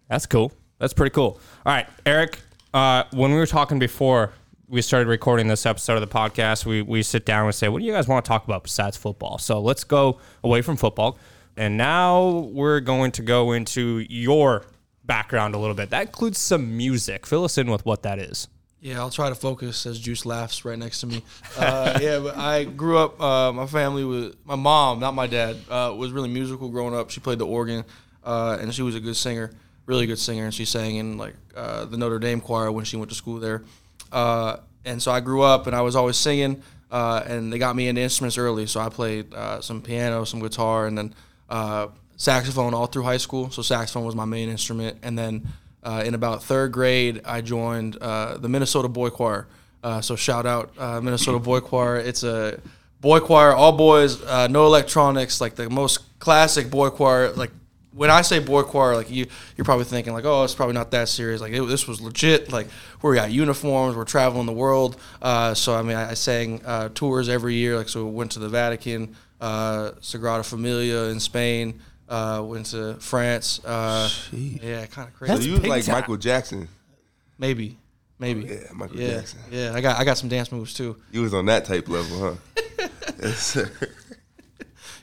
That's 0.10 0.26
cool. 0.26 0.52
That's 0.80 0.94
pretty 0.94 1.14
cool. 1.14 1.40
All 1.66 1.74
right, 1.74 1.88
Eric. 2.06 2.40
Uh, 2.74 3.04
when 3.12 3.32
we 3.32 3.38
were 3.38 3.46
talking 3.46 3.80
before 3.80 4.32
we 4.68 4.82
started 4.82 5.08
recording 5.08 5.48
this 5.48 5.66
episode 5.66 5.96
of 5.96 6.02
the 6.02 6.14
podcast, 6.16 6.66
we 6.66 6.82
we 6.82 7.04
sit 7.04 7.26
down 7.26 7.46
and 7.46 7.56
say, 7.56 7.68
"What 7.70 7.80
do 7.80 7.86
you 7.86 7.92
guys 7.92 8.08
want 8.08 8.24
to 8.24 8.30
talk 8.30 8.46
about 8.46 8.64
besides 8.64 8.98
football?" 8.98 9.38
So 9.38 9.60
let's 9.60 9.84
go 9.84 10.20
away 10.44 10.62
from 10.62 10.78
football, 10.78 11.18
and 11.58 11.78
now 11.78 12.50
we're 12.52 12.80
going 12.80 13.12
to 13.14 13.22
go 13.22 13.52
into 13.52 14.06
your 14.10 14.66
background 15.04 15.56
a 15.56 15.58
little 15.58 15.76
bit. 15.76 15.90
That 15.90 16.08
includes 16.08 16.40
some 16.40 16.78
music. 16.78 17.26
Fill 17.26 17.44
us 17.44 17.58
in 17.58 17.70
with 17.70 17.86
what 17.86 18.04
that 18.04 18.20
is. 18.20 18.48
Yeah, 18.82 19.00
I'll 19.00 19.12
try 19.12 19.30
to 19.30 19.36
focus 19.36 19.86
as 19.86 20.00
Juice 20.00 20.26
laughs 20.26 20.66
right 20.66 20.78
next 20.78 21.02
to 21.02 21.08
me. 21.08 21.24
Uh, 21.58 22.00
yeah, 22.02 22.18
but 22.18 22.36
I 22.38 22.64
grew 22.64 22.98
up. 22.98 23.22
Uh, 23.22 23.52
my 23.52 23.68
family 23.68 24.04
was 24.04 24.34
my 24.46 24.56
mom, 24.56 25.00
not 25.00 25.14
my 25.14 25.28
dad, 25.28 25.58
uh, 25.70 25.94
was 25.96 26.12
really 26.12 26.30
musical 26.30 26.70
growing 26.70 26.96
up. 26.96 27.10
She 27.12 27.20
played 27.20 27.40
the 27.40 27.46
organ, 27.46 27.84
uh, 28.24 28.58
and 28.60 28.74
she 28.74 28.82
was 28.82 28.96
a 28.96 29.00
good 29.00 29.18
singer, 29.18 29.52
really 29.86 30.08
good 30.08 30.18
singer. 30.18 30.46
And 30.46 30.54
she 30.54 30.66
sang 30.66 30.96
in 30.96 31.18
like 31.18 31.36
uh, 31.56 31.86
the 31.86 31.98
Notre 31.98 32.20
Dame 32.20 32.40
choir 32.40 32.72
when 32.72 32.86
she 32.86 32.96
went 32.96 33.10
to 33.10 33.16
school 33.16 33.40
there. 33.40 33.64
Uh, 34.12 34.58
and 34.86 35.02
so 35.02 35.12
I 35.12 35.20
grew 35.20 35.42
up, 35.42 35.68
and 35.68 35.76
I 35.76 35.82
was 35.82 35.96
always 35.96 36.18
singing. 36.18 36.64
Uh, 36.90 37.24
and 37.28 37.52
they 37.52 37.60
got 37.60 37.76
me 37.76 37.88
into 37.88 38.02
instruments 38.02 38.38
early, 38.38 38.66
so 38.66 38.80
I 38.80 38.90
played 38.90 39.34
uh, 39.34 39.62
some 39.62 39.82
piano, 39.82 40.26
some 40.26 40.40
guitar, 40.40 40.88
and 40.88 40.98
then 40.98 41.14
uh, 41.50 41.88
saxophone 42.18 42.74
all 42.74 42.88
through 42.88 43.04
high 43.04 43.18
school. 43.18 43.52
So 43.52 43.62
saxophone 43.62 44.06
was 44.06 44.16
my 44.16 44.26
main 44.26 44.50
instrument, 44.50 44.98
and 45.04 45.18
then 45.18 45.48
uh, 45.84 46.04
in 46.06 46.14
about 46.14 46.44
third 46.44 46.72
grade, 46.72 47.22
I 47.26 47.42
joined 47.42 47.98
uh, 47.98 48.38
the 48.38 48.50
Minnesota 48.50 48.88
Boy 48.88 49.10
Choir. 49.10 49.48
Uh, 49.84 50.02
so 50.02 50.16
shout 50.16 50.46
out 50.46 50.72
uh, 50.78 51.02
Minnesota 51.02 51.40
Boy 51.40 51.60
Choir. 51.60 51.98
It's 51.98 52.24
a 52.24 52.60
boy 53.00 53.20
choir, 53.20 53.52
all 53.52 53.72
boys, 53.72 54.22
uh, 54.24 54.48
no 54.48 54.68
electronics, 54.68 55.42
like 55.42 55.56
the 55.56 55.70
most 55.70 56.20
classic 56.20 56.70
boy 56.70 56.92
choir. 56.92 57.32
Like 57.32 57.50
when 57.94 58.12
I 58.12 58.22
say 58.22 58.38
boy 58.38 58.62
choir, 58.62 58.96
like 58.96 59.10
you, 59.10 59.26
you're 59.58 59.66
probably 59.66 59.86
thinking 59.86 60.14
like, 60.14 60.24
oh, 60.24 60.44
it's 60.44 60.54
probably 60.54 60.76
not 60.76 60.92
that 60.92 61.10
serious. 61.10 61.42
Like 61.42 61.52
it, 61.52 61.62
this 61.64 61.88
was 61.88 62.00
legit. 62.00 62.52
Like 62.52 62.68
we 63.02 63.16
got 63.16 63.32
uniforms, 63.32 63.96
we're 63.96 64.06
traveling 64.06 64.46
the 64.46 64.54
world. 64.54 64.98
Uh, 65.20 65.56
so 65.56 65.74
I 65.74 65.82
mean, 65.82 65.98
I, 65.98 66.12
I 66.12 66.14
sang 66.14 66.62
tours 66.94 67.28
every 67.28 67.56
year. 67.56 67.76
Like 67.76 67.90
so, 67.90 68.06
we 68.06 68.12
went 68.12 68.32
to 68.34 68.40
the 68.40 68.50
Vatican. 68.50 69.16
Sagrada 69.42 70.48
Familia 70.48 71.06
in 71.06 71.20
Spain. 71.20 71.82
Uh, 72.12 72.42
went 72.44 72.66
to 72.68 72.96
France. 72.96 73.64
Uh, 73.64 74.10
yeah, 74.34 74.86
kind 74.88 75.08
of 75.08 75.14
crazy. 75.14 75.36
So 75.36 75.42
you 75.42 75.54
was 75.54 75.64
like 75.64 75.86
time. 75.86 75.96
Michael 75.96 76.18
Jackson. 76.18 76.68
maybe, 77.38 77.78
maybe. 78.20 78.42
Yeah, 78.42 78.74
Michael 78.74 79.00
yeah, 79.00 79.14
Jackson. 79.14 79.40
yeah. 79.50 79.72
I 79.74 79.80
got 79.80 79.98
I 79.98 80.04
got 80.04 80.18
some 80.18 80.28
dance 80.28 80.52
moves 80.52 80.74
too. 80.74 80.98
You 81.12 81.22
was 81.22 81.34
on 81.34 81.46
that 81.46 81.64
type 81.66 81.88
level, 81.88 82.38
huh? 82.78 82.88
yes. 83.24 83.58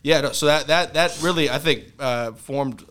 Yeah, 0.03 0.21
no, 0.21 0.33
so 0.33 0.47
that 0.47 0.67
that 0.67 0.95
that 0.95 1.19
really 1.23 1.49
I 1.51 1.59
think 1.59 1.85
uh, 1.99 2.33
formed 2.33 2.85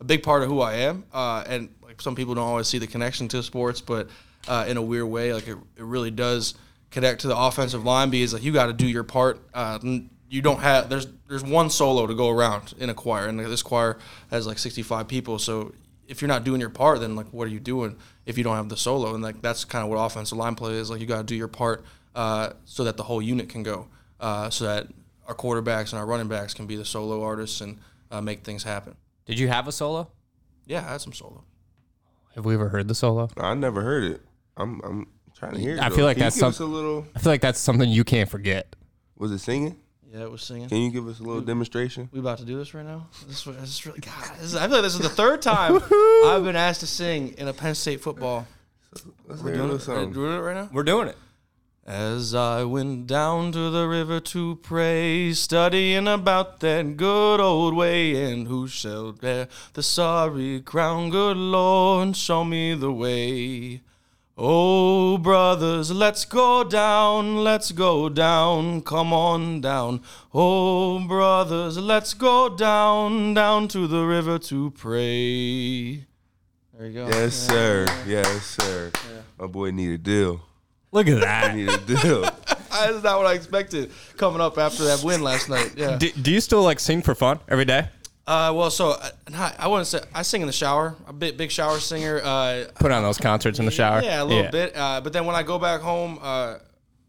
a 0.00 0.04
big 0.04 0.22
part 0.24 0.42
of 0.42 0.48
who 0.48 0.60
I 0.60 0.74
am, 0.74 1.04
uh, 1.12 1.44
and 1.46 1.72
like 1.82 2.02
some 2.02 2.14
people 2.14 2.34
don't 2.34 2.46
always 2.46 2.66
see 2.66 2.78
the 2.78 2.86
connection 2.86 3.28
to 3.28 3.42
sports, 3.42 3.80
but 3.80 4.08
uh, 4.48 4.64
in 4.68 4.76
a 4.76 4.82
weird 4.82 5.06
way, 5.06 5.32
like 5.32 5.48
it, 5.48 5.56
it 5.76 5.84
really 5.84 6.10
does 6.10 6.54
connect 6.90 7.20
to 7.22 7.28
the 7.28 7.36
offensive 7.36 7.84
line 7.84 8.10
because 8.10 8.34
like 8.34 8.42
you 8.42 8.52
got 8.52 8.66
to 8.66 8.72
do 8.72 8.86
your 8.86 9.04
part. 9.04 9.40
Uh, 9.54 9.78
n- 9.82 10.10
you 10.30 10.42
don't 10.42 10.60
have 10.60 10.88
there's 10.88 11.06
there's 11.28 11.44
one 11.44 11.70
solo 11.70 12.06
to 12.06 12.14
go 12.14 12.28
around 12.30 12.74
in 12.78 12.90
a 12.90 12.94
choir, 12.94 13.26
and 13.26 13.38
this 13.38 13.62
choir 13.62 13.98
has 14.30 14.46
like 14.46 14.58
65 14.58 15.06
people, 15.08 15.38
so 15.38 15.72
if 16.06 16.20
you're 16.20 16.28
not 16.28 16.44
doing 16.44 16.60
your 16.60 16.70
part, 16.70 17.00
then 17.00 17.16
like 17.16 17.26
what 17.32 17.46
are 17.46 17.50
you 17.50 17.60
doing 17.60 17.96
if 18.26 18.36
you 18.36 18.44
don't 18.44 18.56
have 18.56 18.68
the 18.68 18.76
solo? 18.76 19.14
And 19.14 19.22
like 19.22 19.40
that's 19.42 19.64
kind 19.64 19.82
of 19.84 19.90
what 19.90 19.96
offensive 19.96 20.36
line 20.36 20.54
play 20.54 20.74
is. 20.74 20.90
Like 20.90 21.00
you 21.00 21.06
got 21.06 21.18
to 21.18 21.24
do 21.24 21.34
your 21.34 21.48
part 21.48 21.84
uh, 22.14 22.50
so 22.64 22.84
that 22.84 22.96
the 22.96 23.02
whole 23.04 23.22
unit 23.22 23.48
can 23.48 23.62
go, 23.62 23.88
uh, 24.20 24.50
so 24.50 24.64
that 24.64 24.88
our 25.26 25.34
quarterbacks 25.34 25.92
and 25.92 25.98
our 26.00 26.06
running 26.06 26.28
backs 26.28 26.52
can 26.52 26.66
be 26.66 26.76
the 26.76 26.84
solo 26.84 27.22
artists 27.22 27.60
and 27.62 27.78
uh, 28.10 28.20
make 28.20 28.44
things 28.44 28.62
happen. 28.64 28.94
Did 29.24 29.38
you 29.38 29.48
have 29.48 29.66
a 29.68 29.72
solo? 29.72 30.10
Yeah, 30.66 30.80
I 30.86 30.92
had 30.92 31.00
some 31.00 31.12
solo. 31.14 31.44
Have 32.34 32.44
we 32.44 32.54
ever 32.54 32.68
heard 32.68 32.88
the 32.88 32.94
solo? 32.94 33.30
I 33.38 33.54
never 33.54 33.80
heard 33.82 34.04
it. 34.04 34.20
I'm 34.56 34.80
I'm 34.84 35.06
trying 35.34 35.54
to 35.54 35.58
hear 35.60 35.76
it. 35.76 35.80
I 35.80 35.88
though. 35.88 35.96
feel 35.96 36.04
like 36.04 36.16
Can 36.16 36.22
you 36.22 36.24
that's 36.26 36.36
give 36.36 36.40
some- 36.40 36.48
us 36.50 36.60
a 36.60 36.64
little. 36.66 37.06
I 37.14 37.18
feel 37.20 37.32
like 37.32 37.40
that's 37.40 37.58
something 37.60 37.88
you 37.88 38.04
can't 38.04 38.28
forget. 38.28 38.76
Was 39.16 39.30
it 39.30 39.38
singing? 39.38 39.76
Yeah, 40.14 40.22
it 40.22 40.30
was 40.30 40.42
singing. 40.42 40.68
Can 40.68 40.78
you 40.78 40.90
give 40.92 41.08
us 41.08 41.18
a 41.18 41.24
little 41.24 41.40
demonstration? 41.42 42.08
We 42.12 42.20
about 42.20 42.38
to 42.38 42.44
do 42.44 42.56
this 42.56 42.72
right 42.72 42.86
now? 42.86 43.08
This, 43.26 43.44
is- 43.46 43.56
this 43.56 43.68
is 43.70 43.86
really 43.86 43.98
God. 43.98 44.30
This 44.36 44.44
is, 44.44 44.56
I 44.56 44.66
feel 44.68 44.76
like 44.76 44.82
this 44.82 44.94
is 44.94 45.00
the 45.00 45.08
third 45.08 45.42
time 45.42 45.74
I've 46.26 46.44
been 46.44 46.54
asked 46.54 46.80
to 46.80 46.86
sing 46.86 47.34
in 47.36 47.48
a 47.48 47.52
Penn 47.52 47.74
State 47.74 48.00
football. 48.00 48.46
Let's 49.26 49.42
We're 49.42 49.54
hear 49.54 49.54
a 49.54 49.56
doing 49.56 49.70
little 49.70 49.76
it, 49.76 49.80
something. 49.80 50.12
doing 50.12 50.32
it 50.36 50.40
right 50.40 50.54
now. 50.54 50.68
We're 50.72 50.84
doing 50.84 51.08
it. 51.08 51.16
As 51.84 52.32
I 52.32 52.62
went 52.62 53.08
down 53.08 53.50
to 53.52 53.70
the 53.70 53.88
river 53.88 54.20
to 54.20 54.56
pray, 54.62 55.32
studying 55.32 56.06
about 56.06 56.60
that 56.60 56.96
good 56.96 57.40
old 57.40 57.74
way, 57.74 58.30
and 58.32 58.46
who 58.46 58.68
shall 58.68 59.12
bear 59.12 59.48
the 59.72 59.82
sorry 59.82 60.60
crown? 60.60 61.10
Good 61.10 61.36
Lord, 61.36 62.16
show 62.16 62.44
me 62.44 62.74
the 62.74 62.92
way. 62.92 63.82
Oh, 64.36 65.16
brothers, 65.16 65.92
let's 65.92 66.24
go 66.24 66.64
down, 66.64 67.44
let's 67.44 67.70
go 67.70 68.08
down, 68.08 68.80
come 68.82 69.12
on 69.12 69.60
down. 69.60 70.00
Oh, 70.32 70.98
brothers, 71.06 71.78
let's 71.78 72.14
go 72.14 72.48
down, 72.48 73.34
down 73.34 73.68
to 73.68 73.86
the 73.86 74.02
river 74.04 74.40
to 74.40 74.72
pray. 74.72 76.06
There 76.72 76.86
you 76.88 76.92
go. 76.94 77.06
Yes, 77.06 77.36
sir. 77.36 77.86
Yes, 78.08 78.44
sir. 78.44 78.90
My 79.38 79.46
boy 79.46 79.70
need 79.70 79.92
a 79.92 79.98
deal. 79.98 80.40
Look 80.90 81.06
at 81.06 81.20
that. 81.20 81.54
Need 81.54 81.68
a 81.68 81.78
deal. 81.78 82.22
That's 82.72 83.04
not 83.04 83.18
what 83.18 83.26
I 83.28 83.34
expected 83.34 83.92
coming 84.16 84.40
up 84.40 84.58
after 84.58 84.82
that 84.86 85.04
win 85.04 85.22
last 85.22 85.48
night. 85.48 85.74
Yeah. 85.76 85.96
do, 85.96 86.10
do 86.10 86.32
you 86.32 86.40
still 86.40 86.64
like 86.64 86.80
sing 86.80 87.02
for 87.02 87.14
fun 87.14 87.38
every 87.48 87.66
day? 87.66 87.86
Uh, 88.26 88.52
well, 88.54 88.70
so 88.70 88.90
uh, 88.92 89.10
not, 89.30 89.54
I 89.58 89.68
wouldn't 89.68 89.86
say 89.86 90.00
I 90.14 90.22
sing 90.22 90.40
in 90.40 90.46
the 90.46 90.52
shower. 90.52 90.96
A 91.06 91.12
big 91.12 91.36
big 91.36 91.50
shower 91.50 91.78
singer. 91.78 92.20
Uh, 92.24 92.64
Put 92.76 92.90
on 92.90 93.02
those 93.02 93.18
concerts 93.18 93.58
in 93.58 93.64
the 93.66 93.70
shower. 93.70 94.02
yeah, 94.02 94.22
a 94.22 94.24
little 94.24 94.50
bit. 94.50 94.74
Uh, 94.76 95.00
but 95.02 95.12
then 95.12 95.26
when 95.26 95.36
I 95.36 95.42
go 95.42 95.58
back 95.58 95.82
home, 95.82 96.18
uh, 96.22 96.58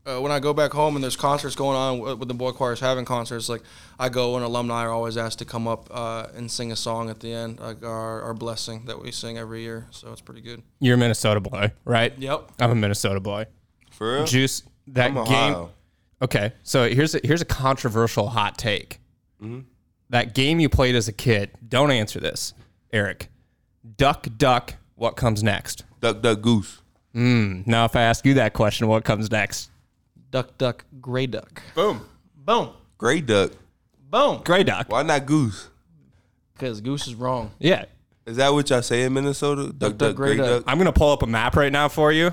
uh, 0.05 0.19
when 0.19 0.31
I 0.31 0.39
go 0.39 0.53
back 0.53 0.71
home 0.71 0.95
and 0.95 1.03
there's 1.03 1.15
concerts 1.15 1.55
going 1.55 1.77
on 1.77 1.99
with, 1.99 2.19
with 2.19 2.27
the 2.27 2.33
boy 2.33 2.51
choirs 2.51 2.79
having 2.79 3.05
concerts, 3.05 3.47
like 3.49 3.61
I 3.97 4.09
go 4.09 4.35
and 4.35 4.43
alumni 4.43 4.83
are 4.83 4.91
always 4.91 5.15
asked 5.17 5.39
to 5.39 5.45
come 5.45 5.67
up 5.67 5.87
uh, 5.89 6.27
and 6.35 6.51
sing 6.51 6.71
a 6.71 6.75
song 6.75 7.09
at 7.09 7.21
the 7.21 7.31
end, 7.33 7.59
like 7.59 7.81
our, 7.83 8.21
our 8.21 8.33
blessing 8.33 8.85
that 8.85 9.01
we 9.01 9.11
sing 9.11 9.37
every 9.37 9.61
year. 9.61 9.87
So 9.91 10.11
it's 10.11 10.21
pretty 10.21 10.41
good. 10.41 10.61
You're 10.79 10.95
a 10.95 10.97
Minnesota 10.97 11.39
boy, 11.39 11.71
right? 11.85 12.13
Yep. 12.19 12.51
I'm 12.59 12.71
a 12.71 12.75
Minnesota 12.75 13.19
boy. 13.19 13.45
For 13.91 14.15
real? 14.15 14.25
Juice. 14.25 14.63
That 14.87 15.07
I'm 15.07 15.13
game. 15.13 15.23
Ohio. 15.23 15.71
Okay, 16.21 16.53
so 16.63 16.87
here's 16.87 17.15
a, 17.15 17.19
here's 17.23 17.41
a 17.41 17.45
controversial 17.45 18.27
hot 18.27 18.57
take. 18.57 18.99
Mm-hmm. 19.41 19.61
That 20.09 20.33
game 20.35 20.59
you 20.59 20.69
played 20.69 20.95
as 20.95 21.07
a 21.07 21.11
kid. 21.13 21.51
Don't 21.67 21.91
answer 21.91 22.19
this, 22.19 22.53
Eric. 22.93 23.29
Duck, 23.97 24.27
duck. 24.37 24.75
What 24.95 25.15
comes 25.17 25.43
next? 25.43 25.83
Duck, 25.99 26.21
duck, 26.21 26.41
goose. 26.41 26.81
Hmm. 27.13 27.61
Now, 27.65 27.85
if 27.85 27.95
I 27.95 28.01
ask 28.03 28.25
you 28.25 28.35
that 28.35 28.53
question, 28.53 28.87
what 28.87 29.03
comes 29.03 29.31
next? 29.31 29.69
Duck, 30.31 30.57
duck, 30.57 30.85
gray 31.01 31.27
duck. 31.27 31.61
Boom. 31.73 32.05
Boom. 32.35 32.69
Gray 32.97 33.21
duck. 33.21 33.51
Boom. 34.09 34.41
Gray 34.43 34.63
duck. 34.63 34.91
Why 34.91 35.01
not 35.03 35.25
goose? 35.25 35.69
Because 36.53 36.79
Goose 36.79 37.07
is 37.07 37.15
wrong. 37.15 37.51
Yeah, 37.59 37.83
Is 38.25 38.37
that 38.37 38.53
what 38.53 38.69
y'all 38.69 38.81
say 38.81 39.03
in 39.03 39.13
Minnesota? 39.13 39.73
Duck, 39.73 39.97
duck, 39.97 40.15
gray, 40.15 40.37
duck. 40.37 40.63
I'm 40.67 40.77
gonna 40.77 40.93
pull 40.93 41.11
up 41.11 41.21
a 41.21 41.27
map 41.27 41.55
right 41.57 41.71
now 41.71 41.89
for 41.89 42.13
you. 42.13 42.31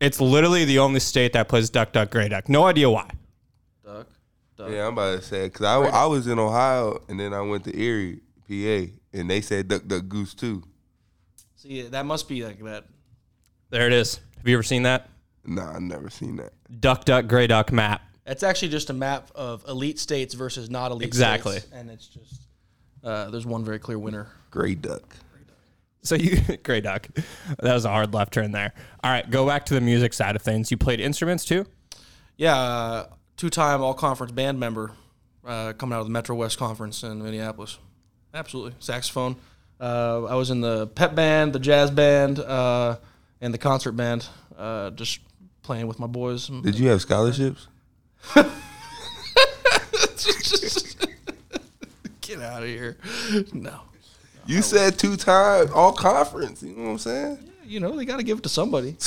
It's 0.00 0.20
literally 0.20 0.64
the 0.64 0.78
only 0.78 1.00
state 1.00 1.32
that 1.32 1.48
plays 1.48 1.70
duck, 1.70 1.92
duck, 1.92 2.10
gray 2.10 2.28
duck. 2.28 2.48
No 2.48 2.64
idea 2.64 2.88
why. 2.88 3.10
Duck. 4.56 4.70
Yeah, 4.70 4.86
I'm 4.86 4.92
about 4.92 5.20
to 5.20 5.22
say 5.22 5.46
because 5.46 5.66
I, 5.66 5.80
I 5.80 6.06
was 6.06 6.26
in 6.26 6.38
Ohio 6.38 7.02
and 7.08 7.18
then 7.18 7.34
I 7.34 7.40
went 7.40 7.64
to 7.64 7.76
Erie, 7.78 8.20
PA, 8.48 8.92
and 9.12 9.28
they 9.30 9.40
said 9.40 9.68
duck, 9.68 9.82
duck, 9.86 10.08
goose 10.08 10.34
too. 10.34 10.62
See, 11.56 11.82
that 11.82 12.06
must 12.06 12.28
be 12.28 12.44
like 12.44 12.62
that. 12.64 12.84
There 13.70 13.86
it 13.86 13.92
is. 13.92 14.20
Have 14.36 14.46
you 14.46 14.54
ever 14.54 14.62
seen 14.62 14.82
that? 14.84 15.08
Nah, 15.44 15.74
I've 15.74 15.82
never 15.82 16.08
seen 16.10 16.36
that. 16.36 16.52
Duck, 16.80 17.04
duck, 17.04 17.26
gray 17.26 17.46
duck 17.46 17.72
map. 17.72 18.02
That's 18.24 18.42
actually 18.42 18.68
just 18.68 18.90
a 18.90 18.94
map 18.94 19.30
of 19.34 19.64
elite 19.68 19.98
states 19.98 20.34
versus 20.34 20.70
not 20.70 20.90
elite 20.92 21.06
Exactly. 21.08 21.52
states. 21.52 21.64
Exactly. 21.66 21.80
And 21.80 21.90
it's 21.90 22.06
just, 22.06 22.42
uh, 23.02 23.30
there's 23.30 23.44
one 23.46 23.64
very 23.64 23.78
clear 23.78 23.98
winner. 23.98 24.28
Gray 24.50 24.74
duck. 24.74 25.16
So 26.02 26.14
you, 26.14 26.38
gray 26.62 26.80
duck. 26.80 27.08
That 27.60 27.74
was 27.74 27.84
a 27.84 27.88
hard 27.90 28.14
left 28.14 28.32
turn 28.32 28.52
there. 28.52 28.72
All 29.02 29.10
right, 29.10 29.28
go 29.28 29.46
back 29.46 29.66
to 29.66 29.74
the 29.74 29.80
music 29.80 30.12
side 30.12 30.36
of 30.36 30.42
things. 30.42 30.70
You 30.70 30.76
played 30.76 31.00
instruments 31.00 31.44
too. 31.44 31.66
Yeah, 32.36 32.56
uh, 32.56 33.06
two 33.36 33.50
time 33.50 33.82
all 33.82 33.94
conference 33.94 34.32
band 34.32 34.58
member 34.58 34.92
uh, 35.46 35.72
coming 35.74 35.94
out 35.94 36.00
of 36.00 36.06
the 36.06 36.12
Metro 36.12 36.34
West 36.36 36.58
Conference 36.58 37.02
in 37.02 37.22
Minneapolis. 37.22 37.78
Absolutely. 38.32 38.74
Saxophone. 38.78 39.36
Uh, 39.80 40.24
I 40.24 40.34
was 40.34 40.50
in 40.50 40.60
the 40.60 40.86
pep 40.88 41.14
band, 41.14 41.52
the 41.52 41.58
jazz 41.58 41.90
band, 41.90 42.38
uh, 42.38 42.96
and 43.40 43.52
the 43.52 43.58
concert 43.58 43.92
band, 43.92 44.26
uh, 44.56 44.90
just 44.90 45.20
playing 45.62 45.86
with 45.86 45.98
my 45.98 46.06
boys. 46.06 46.46
Did 46.48 46.78
you 46.78 46.88
have 46.88 47.00
scholarships? 47.02 47.66
Get 52.20 52.40
out 52.40 52.62
of 52.62 52.68
here. 52.68 52.96
No. 53.52 53.80
You 54.46 54.62
said 54.62 54.98
two 54.98 55.16
times 55.16 55.70
all 55.70 55.92
conference. 55.92 56.62
You 56.62 56.74
know 56.74 56.84
what 56.84 56.90
I'm 56.90 56.98
saying? 56.98 57.50
You 57.64 57.80
know, 57.80 57.96
they 57.96 58.04
got 58.04 58.18
to 58.18 58.22
give 58.22 58.38
it 58.38 58.42
to 58.44 58.48
somebody. 58.48 58.96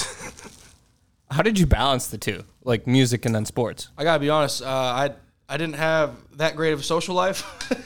How 1.30 1.42
did 1.42 1.60
you 1.60 1.66
balance 1.66 2.08
the 2.08 2.18
two, 2.18 2.44
like 2.64 2.88
music 2.88 3.26
and 3.26 3.36
then 3.36 3.46
sports? 3.46 3.90
I 3.98 4.04
gotta 4.04 4.20
be 4.20 4.30
honest. 4.30 4.62
Uh, 4.62 4.68
I 4.68 5.12
I 5.50 5.58
didn't 5.58 5.76
have 5.76 6.16
that 6.38 6.56
great 6.56 6.74
of 6.74 6.80
a 6.80 6.84
social 6.84 7.16
life 7.16 7.44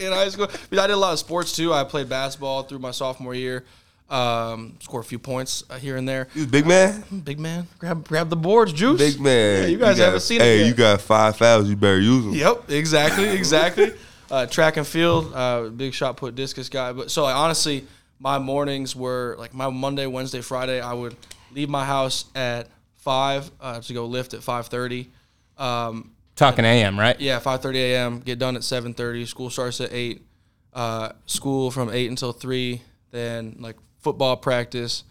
in 0.00 0.12
high 0.12 0.28
school. 0.28 0.48
But 0.70 0.78
I 0.78 0.86
did 0.86 0.92
a 0.94 0.96
lot 0.96 1.12
of 1.12 1.18
sports 1.18 1.54
too. 1.54 1.72
I 1.72 1.84
played 1.84 2.08
basketball 2.08 2.62
through 2.64 2.78
my 2.80 2.90
sophomore 2.90 3.34
year. 3.34 3.64
Um, 4.08 4.76
scored 4.80 5.04
a 5.04 5.08
few 5.08 5.18
points 5.18 5.64
uh, 5.68 5.78
here 5.78 5.96
and 5.96 6.08
there. 6.08 6.28
You 6.34 6.42
was 6.42 6.50
big 6.50 6.64
man. 6.66 7.02
Big 7.24 7.40
man, 7.40 7.66
grab 7.78 8.06
grab 8.06 8.30
the 8.30 8.36
boards, 8.36 8.72
juice. 8.72 8.98
Big 8.98 9.20
man. 9.20 9.62
Yeah, 9.62 9.68
you 9.68 9.78
guys 9.78 9.96
got- 9.98 10.04
haven't 10.04 10.20
seen 10.20 10.40
it 10.40 10.44
Hey, 10.44 10.58
yet. 10.60 10.66
you 10.68 10.74
got 10.74 11.00
five 11.00 11.36
fouls. 11.36 11.68
You 11.68 11.74
better 11.76 11.98
use 12.00 12.24
them. 12.24 12.32
Yep, 12.34 12.70
exactly, 12.70 13.28
exactly. 13.40 13.92
uh, 14.30 14.46
track 14.46 14.76
and 14.76 14.86
field, 14.86 15.32
uh, 15.34 15.62
big 15.70 15.92
shot 15.92 16.16
put 16.16 16.36
discus 16.36 16.68
guy. 16.68 16.92
But 16.92 17.10
so 17.10 17.24
like, 17.24 17.34
honestly, 17.34 17.84
my 18.20 18.38
mornings 18.38 18.94
were 18.94 19.34
like 19.40 19.52
my 19.52 19.68
Monday, 19.70 20.06
Wednesday, 20.06 20.40
Friday. 20.40 20.80
I 20.80 20.92
would 20.92 21.16
leave 21.52 21.68
my 21.68 21.84
house 21.84 22.26
at 22.34 22.68
five 22.96 23.50
uh, 23.60 23.80
to 23.80 23.92
go 23.94 24.06
lift 24.06 24.34
at 24.34 24.42
five 24.42 24.66
thirty. 24.66 25.10
Um, 25.56 26.12
Talking 26.34 26.64
AM, 26.64 26.98
right? 26.98 27.18
yeah, 27.20 27.38
five 27.38 27.62
thirty 27.62 27.80
a.m. 27.80 28.20
Get 28.20 28.38
done 28.38 28.56
at 28.56 28.64
seven 28.64 28.92
thirty. 28.94 29.24
School 29.26 29.50
starts 29.50 29.80
at 29.80 29.92
eight. 29.92 30.26
Uh, 30.72 31.12
school 31.24 31.70
from 31.70 31.88
eight 31.90 32.10
until 32.10 32.32
three. 32.32 32.82
Then 33.10 33.56
like 33.58 33.76
football 34.00 34.36
practice, 34.36 35.04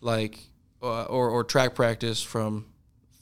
like 0.00 0.38
uh, 0.82 1.04
or 1.04 1.30
or 1.30 1.44
track 1.44 1.74
practice 1.74 2.20
from 2.22 2.66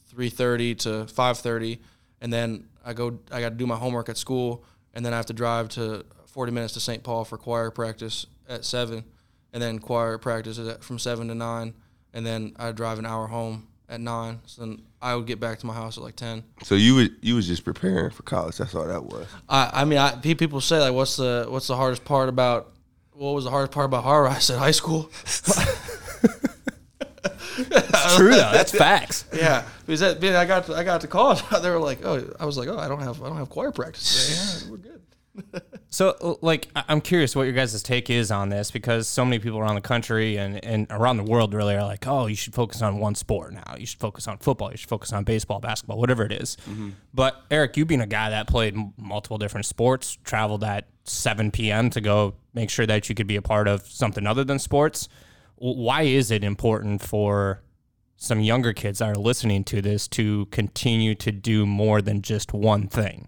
three 0.09 0.31
thirty 0.31 0.75
to 0.77 1.07
five 1.09 1.39
thirty, 1.39 1.81
and 2.21 2.33
then 2.33 2.69
I 2.85 2.95
go. 2.95 3.19
I 3.31 3.41
got 3.41 3.51
to 3.51 3.55
do 3.57 3.67
my 3.67 3.77
homework 3.77 4.09
at 4.09 4.17
school, 4.17 4.65
and 4.95 5.05
then 5.05 5.13
I 5.13 5.17
have 5.17 5.27
to 5.27 5.35
drive 5.35 5.69
to 5.71 6.07
forty 6.27 6.53
minutes 6.53 6.73
to 6.75 6.81
St. 6.81 7.03
Paul 7.03 7.25
for 7.25 7.37
choir 7.37 7.71
practice 7.71 8.25
at 8.49 8.65
seven, 8.65 9.05
and 9.53 9.63
then 9.63 9.79
choir 9.79 10.17
practice 10.17 10.59
at, 10.59 10.83
from 10.83 10.99
seven 10.99 11.29
to 11.29 11.35
nine, 11.35 11.75
and 12.15 12.25
then 12.27 12.55
I'd 12.59 12.77
drive 12.77 12.99
an 12.99 13.07
hour 13.07 13.27
home 13.27 13.69
at 13.89 14.01
nine. 14.01 14.41
So 14.47 14.63
then 14.63 14.83
I 15.03 15.15
would 15.15 15.27
get 15.27 15.41
back 15.41 15.59
to 15.61 15.67
my 15.67 15.75
house 15.75 15.97
at 15.99 16.05
like 16.05 16.17
ten. 16.17 16.45
So 16.63 16.75
you 16.75 16.95
was 16.97 17.09
you 17.21 17.35
was 17.35 17.47
just 17.47 17.65
preparing 17.65 18.11
for 18.11 18.23
college. 18.23 18.57
That's 18.57 18.75
all 18.75 18.87
that 18.87 19.05
was. 19.05 19.27
I, 19.49 19.71
I 19.73 19.85
mean, 19.85 19.99
I, 19.99 20.13
people 20.17 20.61
say 20.61 20.79
like, 20.79 20.93
what's 20.93 21.17
the 21.17 21.47
what's 21.49 21.67
the 21.67 21.77
hardest 21.77 22.05
part 22.05 22.29
about? 22.29 22.73
What 23.13 23.33
was 23.33 23.45
the 23.45 23.51
hardest 23.51 23.73
part 23.73 23.85
about 23.87 24.05
horror? 24.05 24.29
I 24.29 24.39
said 24.39 24.59
high 24.59 24.71
school. 24.71 25.11
I 25.49 25.77
That's 27.69 28.17
true 28.17 28.31
though. 28.31 28.51
That's 28.53 28.73
facts. 28.77 29.25
Yeah, 29.33 29.65
because 29.87 30.01
that, 30.01 30.23
I 30.25 30.45
got 30.45 30.67
to, 30.67 30.75
I 30.75 30.85
got 30.85 31.03
to 31.03 31.07
college. 31.09 31.43
They 31.63 31.71
were 31.71 31.79
like, 31.79 32.05
oh, 32.05 32.33
I 32.41 32.47
was 32.47 32.57
like, 32.57 32.69
oh, 32.69 32.79
I 32.79 32.89
don't 32.89 33.03
have 33.03 33.23
I 33.23 33.29
don't 33.29 33.37
have 33.37 33.51
choir 33.51 33.73
practice. 33.73 34.59
today. 34.59 34.67
Yeah, 34.67 34.71
we're 34.71 34.77
good. 34.79 35.03
So, 35.93 36.11
uh, 36.23 36.35
like, 36.41 36.69
I'm 36.77 37.01
curious 37.01 37.35
what 37.35 37.43
your 37.43 37.53
guys' 37.53 37.83
take 37.83 38.11
is 38.11 38.31
on 38.31 38.49
this 38.49 38.71
because 38.71 39.09
so 39.09 39.25
many 39.25 39.41
people 39.41 39.59
around 39.59 39.75
the 39.75 39.81
country 39.81 40.37
and, 40.37 40.65
and 40.65 40.87
around 40.89 41.17
the 41.17 41.25
world 41.25 41.53
really 41.53 41.75
are 41.75 41.83
like, 41.83 42.07
oh, 42.07 42.27
you 42.27 42.37
should 42.37 42.55
focus 42.55 42.81
on 42.81 42.99
one 42.99 43.17
sport 43.17 43.53
now. 43.53 43.75
You 43.77 43.87
should 43.87 43.99
focus 43.99 44.29
on 44.29 44.39
football. 44.39 44.71
You 44.71 44.77
should 44.77 44.89
focus 44.89 45.13
on 45.13 45.25
baseball, 45.25 45.59
basketball, 45.59 45.99
whatever 45.99 46.23
it 46.25 46.31
is. 46.31 46.57
But, 47.13 47.43
Eric, 47.51 47.77
you 47.77 47.85
being 47.85 48.01
a 48.01 48.07
guy 48.07 48.31
that 48.31 48.47
played 48.47 48.77
m- 48.77 48.93
multiple 48.99 49.37
different 49.37 49.67
sports, 49.67 50.17
traveled 50.23 50.63
at 50.63 50.87
7 51.03 51.51
p.m. 51.51 51.91
to 51.91 52.01
go 52.01 52.35
make 52.55 52.71
sure 52.71 52.87
that 52.87 53.09
you 53.09 53.17
could 53.17 53.27
be 53.27 53.35
a 53.35 53.43
part 53.43 53.67
of 53.67 53.85
something 53.85 54.29
other 54.29 54.45
than 54.45 54.61
sports, 54.61 55.09
why 55.57 56.03
is 56.03 56.31
it 56.31 56.45
important 56.45 57.03
for 57.03 57.63
some 58.17 58.39
younger 58.39 58.73
kids 58.73 59.01
that 59.01 59.09
are 59.09 59.15
listening 59.17 59.65
to 59.65 59.83
this 59.83 60.07
to 60.07 60.47
continue 60.47 61.17
to 61.17 61.33
do 61.33 61.67
more 61.67 62.01
than 62.01 62.23
just 62.23 62.53
one 62.55 62.87
thing? 62.87 63.27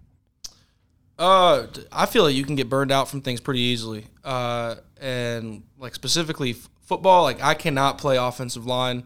Uh, 1.17 1.67
I 1.91 2.05
feel 2.05 2.23
like 2.23 2.35
you 2.35 2.43
can 2.43 2.55
get 2.55 2.69
burned 2.69 2.91
out 2.91 3.07
from 3.07 3.21
things 3.21 3.39
pretty 3.39 3.59
easily. 3.61 4.07
Uh, 4.23 4.75
and 4.99 5.63
like 5.77 5.93
specifically 5.95 6.51
f- 6.51 6.69
football, 6.81 7.23
like 7.23 7.41
I 7.41 7.53
cannot 7.53 7.97
play 7.97 8.17
offensive 8.17 8.65
line. 8.65 9.03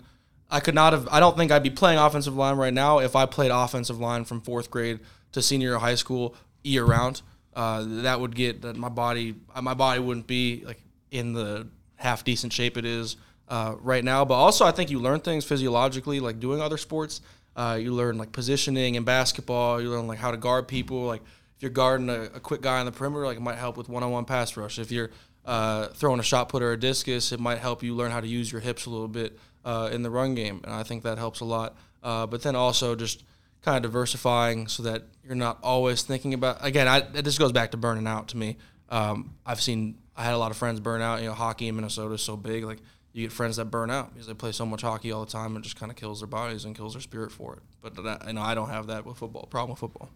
I 0.49 0.61
could 0.61 0.75
not 0.75 0.93
have. 0.93 1.07
I 1.11 1.19
don't 1.19 1.35
think 1.35 1.51
I'd 1.51 1.63
be 1.63 1.69
playing 1.69 1.99
offensive 1.99 2.35
line 2.35 2.55
right 2.55 2.73
now 2.73 2.99
if 2.99 3.15
I 3.15 3.25
played 3.25 3.51
offensive 3.51 3.99
line 3.99 4.23
from 4.23 4.39
fourth 4.39 4.71
grade 4.71 4.99
to 5.33 5.41
senior 5.41 5.77
high 5.77 5.95
school 5.95 6.35
year 6.63 6.85
round. 6.85 7.21
Uh, 7.53 7.83
that 8.03 8.19
would 8.21 8.35
get 8.35 8.61
that 8.61 8.77
my 8.77 8.87
body. 8.89 9.35
uh, 9.53 9.61
My 9.61 9.73
body 9.73 9.99
wouldn't 9.99 10.27
be 10.27 10.63
like 10.65 10.79
in 11.11 11.33
the 11.33 11.67
half 11.95 12.23
decent 12.23 12.53
shape 12.53 12.77
it 12.77 12.85
is 12.85 13.17
uh, 13.49 13.75
right 13.81 14.03
now. 14.03 14.23
But 14.23 14.35
also, 14.35 14.63
I 14.63 14.71
think 14.71 14.89
you 14.89 14.99
learn 14.99 15.19
things 15.19 15.43
physiologically, 15.43 16.21
like 16.21 16.39
doing 16.39 16.61
other 16.61 16.77
sports. 16.77 17.19
Uh, 17.55 17.77
you 17.81 17.91
learn 17.91 18.17
like 18.17 18.31
positioning 18.31 18.95
in 18.95 19.03
basketball. 19.03 19.81
You 19.81 19.89
learn 19.89 20.07
like 20.07 20.19
how 20.19 20.31
to 20.31 20.37
guard 20.37 20.67
people. 20.69 21.01
Like 21.05 21.23
if 21.57 21.63
you're 21.63 21.71
guarding 21.71 22.09
a, 22.09 22.21
a 22.35 22.39
quick 22.39 22.61
guy 22.61 22.79
on 22.79 22.85
the 22.85 22.91
perimeter, 22.91 23.25
like 23.25 23.37
it 23.37 23.41
might 23.41 23.57
help 23.57 23.77
with 23.77 23.89
one-on-one 23.89 24.25
pass 24.25 24.55
rush. 24.55 24.77
If 24.77 24.91
you're 24.91 25.09
uh, 25.45 25.87
throwing 25.87 26.19
a 26.19 26.23
shot 26.23 26.49
put 26.49 26.61
or 26.61 26.71
a 26.71 26.79
discus, 26.79 27.31
it 27.31 27.39
might 27.39 27.57
help 27.57 27.81
you 27.81 27.95
learn 27.95 28.11
how 28.11 28.21
to 28.21 28.27
use 28.27 28.51
your 28.51 28.61
hips 28.61 28.85
a 28.85 28.89
little 28.89 29.07
bit 29.07 29.39
uh, 29.65 29.89
in 29.91 30.03
the 30.03 30.09
run 30.09 30.35
game, 30.35 30.61
and 30.63 30.73
I 30.73 30.83
think 30.83 31.03
that 31.03 31.17
helps 31.17 31.39
a 31.39 31.45
lot. 31.45 31.75
Uh, 32.03 32.27
but 32.27 32.43
then 32.43 32.55
also 32.55 32.95
just 32.95 33.23
kind 33.63 33.75
of 33.75 33.81
diversifying 33.91 34.67
so 34.67 34.83
that 34.83 35.03
you're 35.23 35.35
not 35.35 35.57
always 35.63 36.03
thinking 36.03 36.33
about. 36.33 36.63
Again, 36.63 36.87
I, 36.87 37.01
just 37.21 37.39
goes 37.39 37.51
back 37.51 37.71
to 37.71 37.77
burning 37.77 38.07
out 38.07 38.29
to 38.29 38.37
me. 38.37 38.57
Um, 38.89 39.35
I've 39.45 39.61
seen 39.61 39.97
I 40.15 40.23
had 40.23 40.33
a 40.33 40.37
lot 40.37 40.51
of 40.51 40.57
friends 40.57 40.79
burn 40.79 41.01
out. 41.01 41.21
You 41.21 41.27
know, 41.27 41.33
hockey 41.33 41.67
in 41.67 41.75
Minnesota 41.75 42.13
is 42.13 42.21
so 42.21 42.37
big. 42.37 42.63
Like 42.63 42.79
you 43.13 43.25
get 43.25 43.31
friends 43.31 43.57
that 43.57 43.65
burn 43.65 43.91
out 43.91 44.13
because 44.13 44.27
they 44.27 44.33
play 44.33 44.51
so 44.51 44.65
much 44.65 44.81
hockey 44.81 45.11
all 45.11 45.25
the 45.25 45.31
time 45.31 45.55
and 45.55 45.63
just 45.63 45.75
kind 45.75 45.91
of 45.91 45.95
kills 45.95 46.19
their 46.19 46.27
bodies 46.27 46.65
and 46.65 46.75
kills 46.75 46.93
their 46.93 47.01
spirit 47.01 47.31
for 47.31 47.55
it. 47.55 47.63
But 47.81 47.95
that, 48.03 48.27
you 48.27 48.33
know, 48.33 48.41
I 48.41 48.55
don't 48.55 48.69
have 48.69 48.87
that 48.87 49.05
with 49.05 49.17
football. 49.17 49.47
Problem 49.47 49.71
with 49.71 49.79
football. 49.79 50.09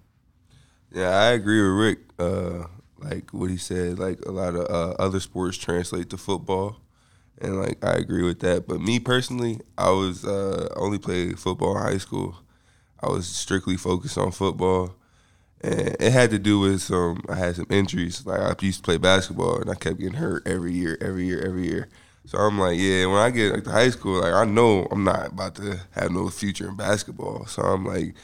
Yeah, 0.92 1.10
I 1.10 1.32
agree 1.32 1.62
with 1.62 1.80
Rick. 1.80 2.00
Uh, 2.20 2.68
like 3.00 3.32
what 3.32 3.50
he 3.50 3.58
said, 3.58 3.98
like 4.00 4.20
a 4.26 4.32
lot 4.32 4.56
of 4.56 4.70
uh, 4.70 4.96
other 5.02 5.20
sports 5.20 5.58
translate 5.58 6.10
to 6.12 6.18
football, 6.18 6.78
and 7.40 7.60
like 7.62 7.84
I 7.84 7.94
agree 7.94 8.24
with 8.24 8.40
that. 8.42 8.68
But 8.68 8.82
me 8.82 9.00
personally, 9.00 9.60
I 9.78 9.92
was 9.92 10.26
uh, 10.26 10.74
only 10.76 11.00
played 11.00 11.40
football 11.40 11.78
in 11.78 11.84
high 11.84 11.98
school. 11.98 12.36
I 13.02 13.10
was 13.10 13.28
strictly 13.28 13.78
focused 13.78 14.18
on 14.18 14.32
football, 14.32 14.96
and 15.62 15.96
it 16.00 16.12
had 16.14 16.32
to 16.32 16.40
do 16.40 16.60
with 16.60 16.82
some. 16.82 17.24
I 17.30 17.36
had 17.36 17.56
some 17.58 17.68
injuries. 17.70 18.26
Like 18.26 18.42
I 18.42 18.56
used 18.66 18.80
to 18.80 18.84
play 18.84 18.98
basketball, 18.98 19.62
and 19.62 19.70
I 19.72 19.76
kept 19.76 20.00
getting 20.00 20.16
hurt 20.16 20.48
every 20.48 20.74
year, 20.74 20.98
every 21.02 21.26
year, 21.28 21.42
every 21.46 21.66
year. 21.68 21.90
So 22.26 22.38
I'm 22.40 22.60
like, 22.60 22.78
yeah. 22.80 23.08
When 23.08 23.18
I 23.18 23.30
get 23.32 23.54
like 23.54 23.64
to 23.66 23.72
high 23.72 23.90
school, 23.92 24.22
like 24.22 24.34
I 24.34 24.46
know 24.46 24.88
I'm 24.92 25.04
not 25.04 25.28
about 25.34 25.56
to 25.56 25.80
have 25.92 26.12
no 26.12 26.30
future 26.30 26.70
in 26.70 26.76
basketball. 26.78 27.46
So 27.48 27.64
I'm 27.64 27.86
like, 27.86 28.16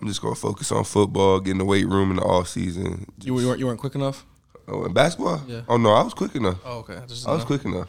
I'm 0.00 0.08
just 0.08 0.22
gonna 0.22 0.34
focus 0.34 0.72
on 0.72 0.84
football, 0.84 1.40
get 1.40 1.52
in 1.52 1.58
the 1.58 1.64
weight 1.64 1.86
room 1.86 2.10
in 2.10 2.16
the 2.16 2.22
off 2.22 2.48
season. 2.48 3.06
You, 3.22 3.38
you 3.38 3.46
weren't 3.48 3.60
you 3.60 3.66
weren't 3.66 3.80
quick 3.80 3.94
enough. 3.94 4.24
Oh, 4.66 4.84
in 4.84 4.92
basketball? 4.92 5.42
Yeah. 5.46 5.62
Oh 5.68 5.76
no, 5.76 5.92
I 5.92 6.02
was 6.02 6.14
quick 6.14 6.34
enough. 6.34 6.58
Oh, 6.64 6.78
okay. 6.78 6.96
I, 6.96 7.06
just 7.06 7.28
I 7.28 7.34
was 7.34 7.44
quick 7.44 7.64
enough. 7.64 7.88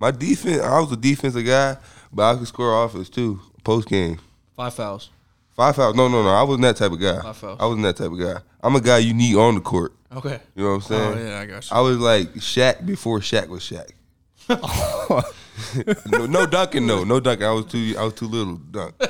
My 0.00 0.10
defense, 0.10 0.60
I 0.60 0.80
was 0.80 0.90
a 0.90 0.96
defensive 0.96 1.46
guy, 1.46 1.76
but 2.12 2.22
I 2.22 2.36
could 2.36 2.48
score 2.48 2.84
offense 2.84 3.08
too. 3.08 3.40
Post 3.62 3.88
game. 3.88 4.18
Five 4.56 4.74
fouls. 4.74 5.10
five 5.50 5.76
fouls. 5.76 5.94
No, 5.94 6.08
no, 6.08 6.22
no. 6.22 6.30
I 6.30 6.42
wasn't 6.42 6.62
that 6.62 6.76
type 6.76 6.90
of 6.90 7.00
guy. 7.00 7.20
Five 7.20 7.36
fouls. 7.36 7.58
I 7.60 7.66
wasn't 7.66 7.84
that 7.84 7.96
type 7.96 8.10
of 8.10 8.18
guy. 8.18 8.40
I'm 8.62 8.74
a 8.74 8.80
guy 8.80 8.98
you 8.98 9.14
need 9.14 9.36
on 9.36 9.54
the 9.54 9.60
court. 9.60 9.92
Okay. 10.14 10.40
You 10.56 10.64
know 10.64 10.70
what 10.70 10.74
I'm 10.74 10.76
oh, 10.76 11.14
saying? 11.14 11.18
Oh 11.18 11.30
yeah, 11.30 11.40
I 11.40 11.46
got 11.46 11.70
you. 11.70 11.76
I 11.76 11.80
was 11.80 11.98
like 11.98 12.34
Shaq 12.34 12.84
before 12.84 13.20
Shaq 13.20 13.48
was 13.48 13.62
Shaq. 13.62 13.90
no, 16.10 16.26
no 16.26 16.46
dunking, 16.46 16.86
no, 16.86 17.04
no 17.04 17.20
dunking. 17.20 17.46
I 17.46 17.52
was 17.52 17.66
too, 17.66 17.94
I 17.98 18.04
was 18.04 18.14
too 18.14 18.26
little 18.26 18.56
to 18.56 18.64
dunk. 18.64 18.94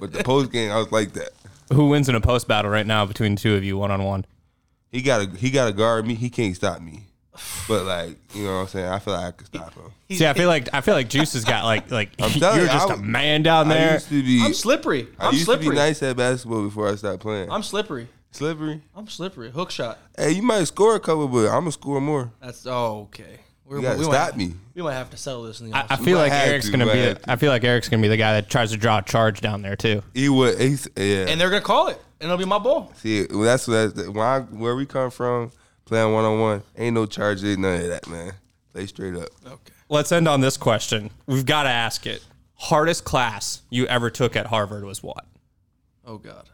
But 0.00 0.12
the 0.12 0.24
post 0.24 0.50
game, 0.50 0.72
I 0.72 0.78
was 0.78 0.90
like 0.90 1.12
that. 1.12 1.30
Who 1.74 1.88
wins 1.88 2.08
in 2.08 2.14
a 2.14 2.20
post 2.20 2.48
battle 2.48 2.70
right 2.70 2.86
now 2.86 3.04
between 3.06 3.34
the 3.34 3.40
two 3.40 3.54
of 3.54 3.64
you, 3.64 3.76
one 3.76 3.90
on 3.90 4.02
one? 4.04 4.24
He 4.90 5.02
got 5.02 5.24
to, 5.28 5.36
he 5.36 5.50
got 5.50 5.66
to 5.66 5.72
guard 5.72 6.06
me. 6.06 6.14
He 6.14 6.30
can't 6.30 6.54
stop 6.54 6.80
me. 6.80 7.00
But 7.66 7.84
like, 7.84 8.16
you 8.34 8.44
know 8.44 8.54
what 8.54 8.60
I'm 8.60 8.66
saying? 8.68 8.86
I 8.86 8.98
feel 9.00 9.14
like 9.14 9.24
I 9.26 9.30
could 9.32 9.46
stop 9.48 9.74
him. 9.74 9.90
See, 10.16 10.24
I 10.24 10.34
feel 10.34 10.46
like 10.48 10.68
I 10.72 10.80
feel 10.82 10.94
like 10.94 11.08
Juice 11.08 11.32
has 11.32 11.44
got 11.44 11.64
like 11.64 11.90
like 11.90 12.10
I'm 12.20 12.30
you're 12.34 12.60
you, 12.60 12.66
just 12.66 12.88
I 12.88 12.94
a 12.94 12.96
was- 12.96 13.00
man 13.02 13.42
down 13.42 13.70
I 13.70 13.74
there. 13.74 13.92
used 13.94 14.08
to 14.10 14.22
be, 14.22 14.40
I'm 14.44 14.54
slippery. 14.54 15.08
I 15.18 15.26
I'm 15.26 15.32
used 15.32 15.46
to 15.46 15.52
slippery. 15.52 15.70
be 15.70 15.74
nice 15.74 16.00
at 16.04 16.16
basketball 16.16 16.62
before 16.62 16.88
I 16.88 16.94
stopped 16.94 17.20
playing. 17.20 17.50
I'm 17.50 17.64
slippery. 17.64 18.06
slippery. 18.30 18.82
I'm 18.94 19.08
slippery. 19.08 19.50
Hook 19.50 19.72
shot. 19.72 19.98
Hey, 20.16 20.30
you 20.32 20.42
might 20.42 20.62
score 20.64 20.94
a 20.94 21.00
couple, 21.00 21.26
but 21.26 21.46
I'm 21.48 21.62
gonna 21.62 21.72
score 21.72 22.00
more. 22.00 22.30
That's 22.40 22.64
oh 22.68 23.08
okay. 23.12 23.40
We're, 23.66 23.76
You 23.78 23.82
gotta 23.82 23.98
we 23.98 24.04
stop 24.04 24.30
might, 24.32 24.36
me. 24.36 24.54
We 24.74 24.82
might 24.82 24.94
have 24.94 25.10
to 25.10 25.16
sell 25.16 25.42
this 25.42 25.60
in 25.60 25.70
the 25.70 25.76
I, 25.76 25.80
I 25.80 25.82
office. 25.84 26.04
feel 26.04 26.18
like 26.18 26.32
Eric's 26.32 26.66
to, 26.66 26.72
gonna 26.72 26.92
be. 26.92 26.98
have 26.98 27.22
to. 27.22 27.30
I 27.30 27.36
feel 27.36 27.50
like 27.50 27.64
Eric's 27.64 27.88
gonna 27.88 28.02
be 28.02 28.08
the 28.08 28.16
guy 28.16 28.34
that 28.34 28.50
tries 28.50 28.70
to 28.72 28.76
draw 28.76 28.98
a 28.98 29.02
charge 29.02 29.40
down 29.40 29.62
there 29.62 29.76
too. 29.76 30.02
He 30.12 30.28
would. 30.28 30.60
He's, 30.60 30.86
yeah. 30.96 31.26
and 31.28 31.40
they're 31.40 31.48
gonna 31.50 31.62
call 31.62 31.88
it, 31.88 31.98
and 32.20 32.26
it'll 32.26 32.36
be 32.36 32.44
my 32.44 32.58
ball. 32.58 32.92
See, 32.96 33.26
well, 33.30 33.40
that's 33.40 33.64
that's 33.66 33.94
when 34.08 34.18
I, 34.18 34.40
where 34.40 34.76
we 34.76 34.84
come 34.86 35.10
from. 35.10 35.50
Playing 35.86 36.12
one 36.14 36.24
on 36.24 36.40
one, 36.40 36.62
ain't 36.78 36.94
no 36.94 37.04
charges, 37.04 37.58
none 37.58 37.80
of 37.82 37.88
that, 37.88 38.06
man. 38.08 38.32
Play 38.72 38.86
straight 38.86 39.14
up. 39.16 39.28
Okay. 39.46 39.72
Let's 39.90 40.10
end 40.12 40.26
on 40.26 40.40
this 40.40 40.56
question. 40.56 41.10
We've 41.26 41.44
got 41.44 41.64
to 41.64 41.68
ask 41.68 42.06
it. 42.06 42.24
Hardest 42.54 43.04
class 43.04 43.60
you 43.68 43.86
ever 43.88 44.08
took 44.08 44.34
at 44.34 44.46
Harvard 44.46 44.84
was 44.84 45.02
what? 45.02 45.26
Oh 46.06 46.16
God. 46.16 46.48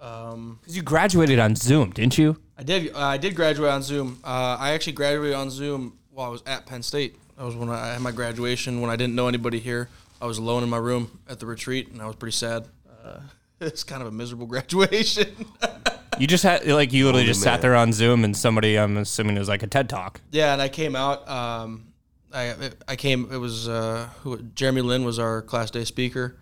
Um, 0.00 0.58
Because 0.62 0.74
you 0.76 0.82
graduated 0.82 1.38
on 1.38 1.54
Zoom, 1.54 1.90
didn't 1.90 2.16
you? 2.16 2.38
I 2.56 2.62
did. 2.62 2.94
Uh, 2.94 2.98
I 2.98 3.16
did 3.16 3.34
graduate 3.34 3.70
on 3.70 3.82
Zoom. 3.82 4.20
Uh, 4.24 4.56
I 4.58 4.72
actually 4.72 4.92
graduated 4.94 5.34
on 5.34 5.50
Zoom 5.50 5.98
while 6.10 6.26
I 6.26 6.30
was 6.30 6.42
at 6.46 6.66
Penn 6.66 6.82
State. 6.82 7.16
That 7.36 7.44
was 7.44 7.56
when 7.56 7.68
I 7.68 7.94
had 7.94 8.00
my 8.00 8.12
graduation. 8.12 8.80
When 8.80 8.90
I 8.90 8.96
didn't 8.96 9.14
know 9.16 9.26
anybody 9.28 9.58
here, 9.58 9.88
I 10.22 10.26
was 10.26 10.38
alone 10.38 10.62
in 10.62 10.68
my 10.70 10.76
room 10.76 11.18
at 11.28 11.40
the 11.40 11.46
retreat, 11.46 11.90
and 11.90 12.00
I 12.00 12.06
was 12.06 12.14
pretty 12.16 12.36
sad. 12.36 12.68
Uh, 13.04 13.20
it's 13.60 13.82
kind 13.82 14.02
of 14.02 14.08
a 14.08 14.12
miserable 14.12 14.46
graduation. 14.54 15.34
You 16.16 16.28
just 16.28 16.44
had 16.44 16.64
like 16.68 16.92
you 16.92 17.06
literally 17.06 17.24
Holy 17.24 17.32
just 17.32 17.42
sat 17.42 17.60
there 17.60 17.74
on 17.74 17.92
Zoom 17.92 18.22
and 18.22 18.36
somebody 18.36 18.78
I'm 18.78 18.96
assuming 18.98 19.34
it 19.34 19.40
was 19.40 19.48
like 19.48 19.64
a 19.64 19.66
TED 19.66 19.88
talk. 19.88 20.20
yeah, 20.30 20.52
and 20.52 20.62
I 20.62 20.68
came 20.68 20.94
out. 20.94 21.28
Um, 21.28 21.86
I 22.32 22.70
I 22.86 22.94
came. 22.94 23.28
It 23.32 23.38
was 23.38 23.68
uh, 23.68 24.08
who 24.20 24.40
Jeremy 24.54 24.82
Lin 24.82 25.04
was 25.04 25.18
our 25.18 25.42
class 25.42 25.72
day 25.72 25.82
speaker. 25.84 26.36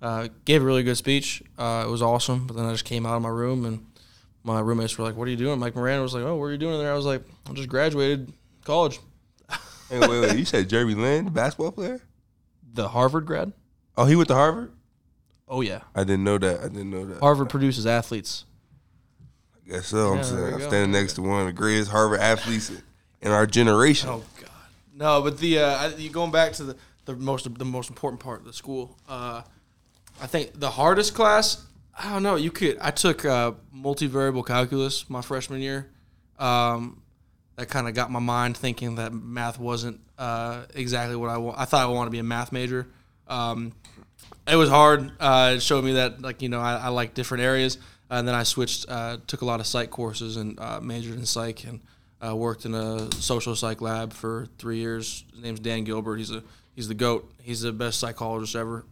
Uh, 0.00 0.28
gave 0.46 0.62
a 0.62 0.64
really 0.64 0.82
good 0.82 0.96
speech. 0.96 1.42
Uh, 1.58 1.84
it 1.86 1.90
was 1.90 2.00
awesome. 2.00 2.46
But 2.46 2.56
then 2.56 2.64
I 2.64 2.72
just 2.72 2.86
came 2.86 3.04
out 3.04 3.16
of 3.16 3.22
my 3.22 3.28
room 3.28 3.66
and 3.66 3.84
my 4.48 4.60
roommates 4.60 4.96
were 4.96 5.04
like, 5.04 5.16
"What 5.16 5.28
are 5.28 5.30
you 5.30 5.36
doing?" 5.36 5.58
Mike 5.58 5.76
Moran 5.76 6.02
was 6.02 6.14
like, 6.14 6.24
"Oh, 6.24 6.36
what 6.36 6.44
are 6.46 6.52
you 6.52 6.58
doing 6.58 6.74
in 6.74 6.80
there?" 6.80 6.92
I 6.92 6.96
was 6.96 7.06
like, 7.06 7.22
"I 7.48 7.52
just 7.52 7.68
graduated 7.68 8.32
college." 8.64 8.98
Hey, 9.88 10.00
wait, 10.00 10.20
wait. 10.20 10.36
You 10.36 10.44
said 10.44 10.68
Jeremy 10.68 10.94
Lin, 10.94 11.24
the 11.24 11.30
basketball 11.30 11.72
player? 11.72 12.00
The 12.74 12.88
Harvard 12.88 13.24
grad. 13.24 13.52
Oh, 13.96 14.04
he 14.04 14.16
went 14.16 14.28
to 14.28 14.34
Harvard. 14.34 14.70
Oh 15.48 15.62
yeah, 15.62 15.80
I 15.94 16.04
didn't 16.04 16.24
know 16.24 16.36
that. 16.38 16.60
I 16.60 16.64
didn't 16.64 16.90
know 16.90 17.06
that. 17.06 17.20
Harvard 17.20 17.48
produces 17.48 17.86
athletes. 17.86 18.44
I 19.56 19.70
guess 19.70 19.86
so. 19.86 20.12
I'm 20.14 20.22
saying 20.24 20.54
I'm 20.54 20.60
standing 20.60 20.92
next 20.92 21.14
to 21.14 21.22
one 21.22 21.40
of 21.40 21.46
the 21.46 21.52
greatest 21.54 21.90
Harvard 21.90 22.20
athletes 22.20 22.70
in 23.22 23.32
our 23.32 23.46
generation. 23.46 24.10
Oh 24.10 24.22
God, 24.38 24.50
no! 24.94 25.22
But 25.22 25.38
the 25.38 25.58
uh, 25.58 25.88
you 25.96 26.10
going 26.10 26.30
back 26.30 26.52
to 26.54 26.64
the, 26.64 26.76
the 27.06 27.14
most 27.16 27.52
the 27.58 27.64
most 27.64 27.88
important 27.88 28.20
part 28.20 28.40
of 28.40 28.46
the 28.46 28.52
school. 28.52 28.98
Uh, 29.08 29.42
I 30.20 30.26
think 30.26 30.58
the 30.58 30.70
hardest 30.70 31.14
class. 31.14 31.64
I 31.98 32.12
don't 32.12 32.22
know. 32.22 32.36
You 32.36 32.52
could. 32.52 32.78
I 32.80 32.92
took 32.92 33.24
uh, 33.24 33.52
multivariable 33.74 34.46
calculus 34.46 35.10
my 35.10 35.20
freshman 35.20 35.60
year. 35.60 35.90
Um, 36.38 37.02
that 37.56 37.68
kind 37.68 37.88
of 37.88 37.94
got 37.94 38.08
my 38.08 38.20
mind 38.20 38.56
thinking 38.56 38.94
that 38.94 39.12
math 39.12 39.58
wasn't 39.58 40.00
uh, 40.16 40.66
exactly 40.74 41.16
what 41.16 41.28
I 41.28 41.38
want. 41.38 41.58
I 41.58 41.64
thought 41.64 41.82
I 41.82 41.86
wanted 41.86 42.06
to 42.06 42.12
be 42.12 42.20
a 42.20 42.24
math 42.24 42.52
major. 42.52 42.86
Um, 43.26 43.72
it 44.46 44.54
was 44.54 44.68
hard. 44.68 45.10
Uh, 45.18 45.54
it 45.56 45.60
showed 45.60 45.84
me 45.84 45.94
that 45.94 46.22
like 46.22 46.40
you 46.40 46.48
know 46.48 46.60
I, 46.60 46.76
I 46.76 46.88
like 46.88 47.14
different 47.14 47.42
areas, 47.42 47.78
and 48.08 48.28
then 48.28 48.34
I 48.36 48.44
switched. 48.44 48.86
Uh, 48.88 49.16
took 49.26 49.42
a 49.42 49.44
lot 49.44 49.58
of 49.58 49.66
psych 49.66 49.90
courses 49.90 50.36
and 50.36 50.58
uh, 50.60 50.80
majored 50.80 51.18
in 51.18 51.26
psych 51.26 51.64
and 51.64 51.80
uh, 52.24 52.34
worked 52.36 52.64
in 52.64 52.74
a 52.74 53.12
social 53.16 53.56
psych 53.56 53.80
lab 53.80 54.12
for 54.12 54.46
three 54.58 54.78
years. 54.78 55.24
His 55.32 55.42
name's 55.42 55.60
Dan 55.60 55.82
Gilbert. 55.82 56.18
He's 56.18 56.30
a 56.30 56.44
he's 56.76 56.86
the 56.86 56.94
goat. 56.94 57.28
He's 57.42 57.62
the 57.62 57.72
best 57.72 57.98
psychologist 57.98 58.54
ever. 58.54 58.84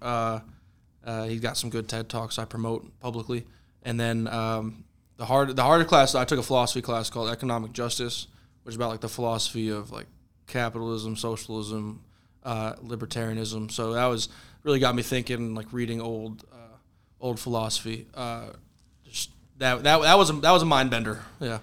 Uh, 1.06 1.24
he's 1.24 1.40
got 1.40 1.56
some 1.56 1.70
good 1.70 1.88
TED 1.88 2.08
talks 2.08 2.38
I 2.38 2.44
promote 2.44 2.98
publicly. 3.00 3.46
And 3.82 3.98
then 3.98 4.26
um, 4.26 4.84
the 5.16 5.24
hard 5.24 5.54
the 5.54 5.62
harder 5.62 5.84
class 5.84 6.14
I 6.14 6.24
took 6.24 6.38
a 6.38 6.42
philosophy 6.42 6.82
class 6.82 7.08
called 7.08 7.30
economic 7.30 7.72
justice, 7.72 8.26
which 8.64 8.72
is 8.72 8.76
about 8.76 8.90
like 8.90 9.00
the 9.00 9.08
philosophy 9.08 9.68
of 9.68 9.92
like 9.92 10.06
capitalism, 10.48 11.16
socialism, 11.16 12.02
uh, 12.42 12.74
libertarianism. 12.74 13.70
So 13.70 13.92
that 13.92 14.06
was 14.06 14.28
really 14.64 14.80
got 14.80 14.94
me 14.94 15.02
thinking, 15.02 15.54
like 15.54 15.72
reading 15.72 16.00
old 16.00 16.44
uh, 16.52 16.76
old 17.20 17.38
philosophy. 17.38 18.06
Uh, 18.12 18.48
just 19.04 19.30
that 19.58 19.84
that 19.84 20.02
that 20.02 20.18
was 20.18 20.30
a, 20.30 20.32
that 20.34 20.50
was 20.50 20.62
a 20.62 20.66
mind 20.66 20.90
bender. 20.90 21.22
Yeah. 21.40 21.58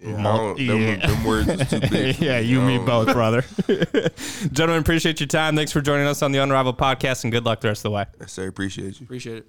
Yeah, 0.00 0.16
I 0.16 0.22
them, 0.66 0.80
Yeah. 0.80 1.06
them 1.06 1.24
words 1.24 1.48
is 1.48 1.70
too 1.70 1.80
big. 1.80 2.18
yeah, 2.20 2.38
you 2.38 2.60
I 2.60 2.66
me 2.66 2.78
both, 2.78 3.12
brother. 3.12 3.44
Gentlemen, 4.52 4.80
appreciate 4.80 5.18
your 5.20 5.26
time. 5.26 5.56
Thanks 5.56 5.72
for 5.72 5.80
joining 5.80 6.06
us 6.06 6.22
on 6.22 6.30
the 6.32 6.38
Unrivaled 6.38 6.78
podcast, 6.78 7.24
and 7.24 7.32
good 7.32 7.44
luck 7.44 7.60
the 7.60 7.68
rest 7.68 7.80
of 7.80 7.90
the 7.90 7.90
way. 7.90 8.04
Yes, 8.20 8.32
sir. 8.32 8.46
Appreciate 8.46 9.00
you. 9.00 9.04
Appreciate 9.04 9.38
it. 9.38 9.48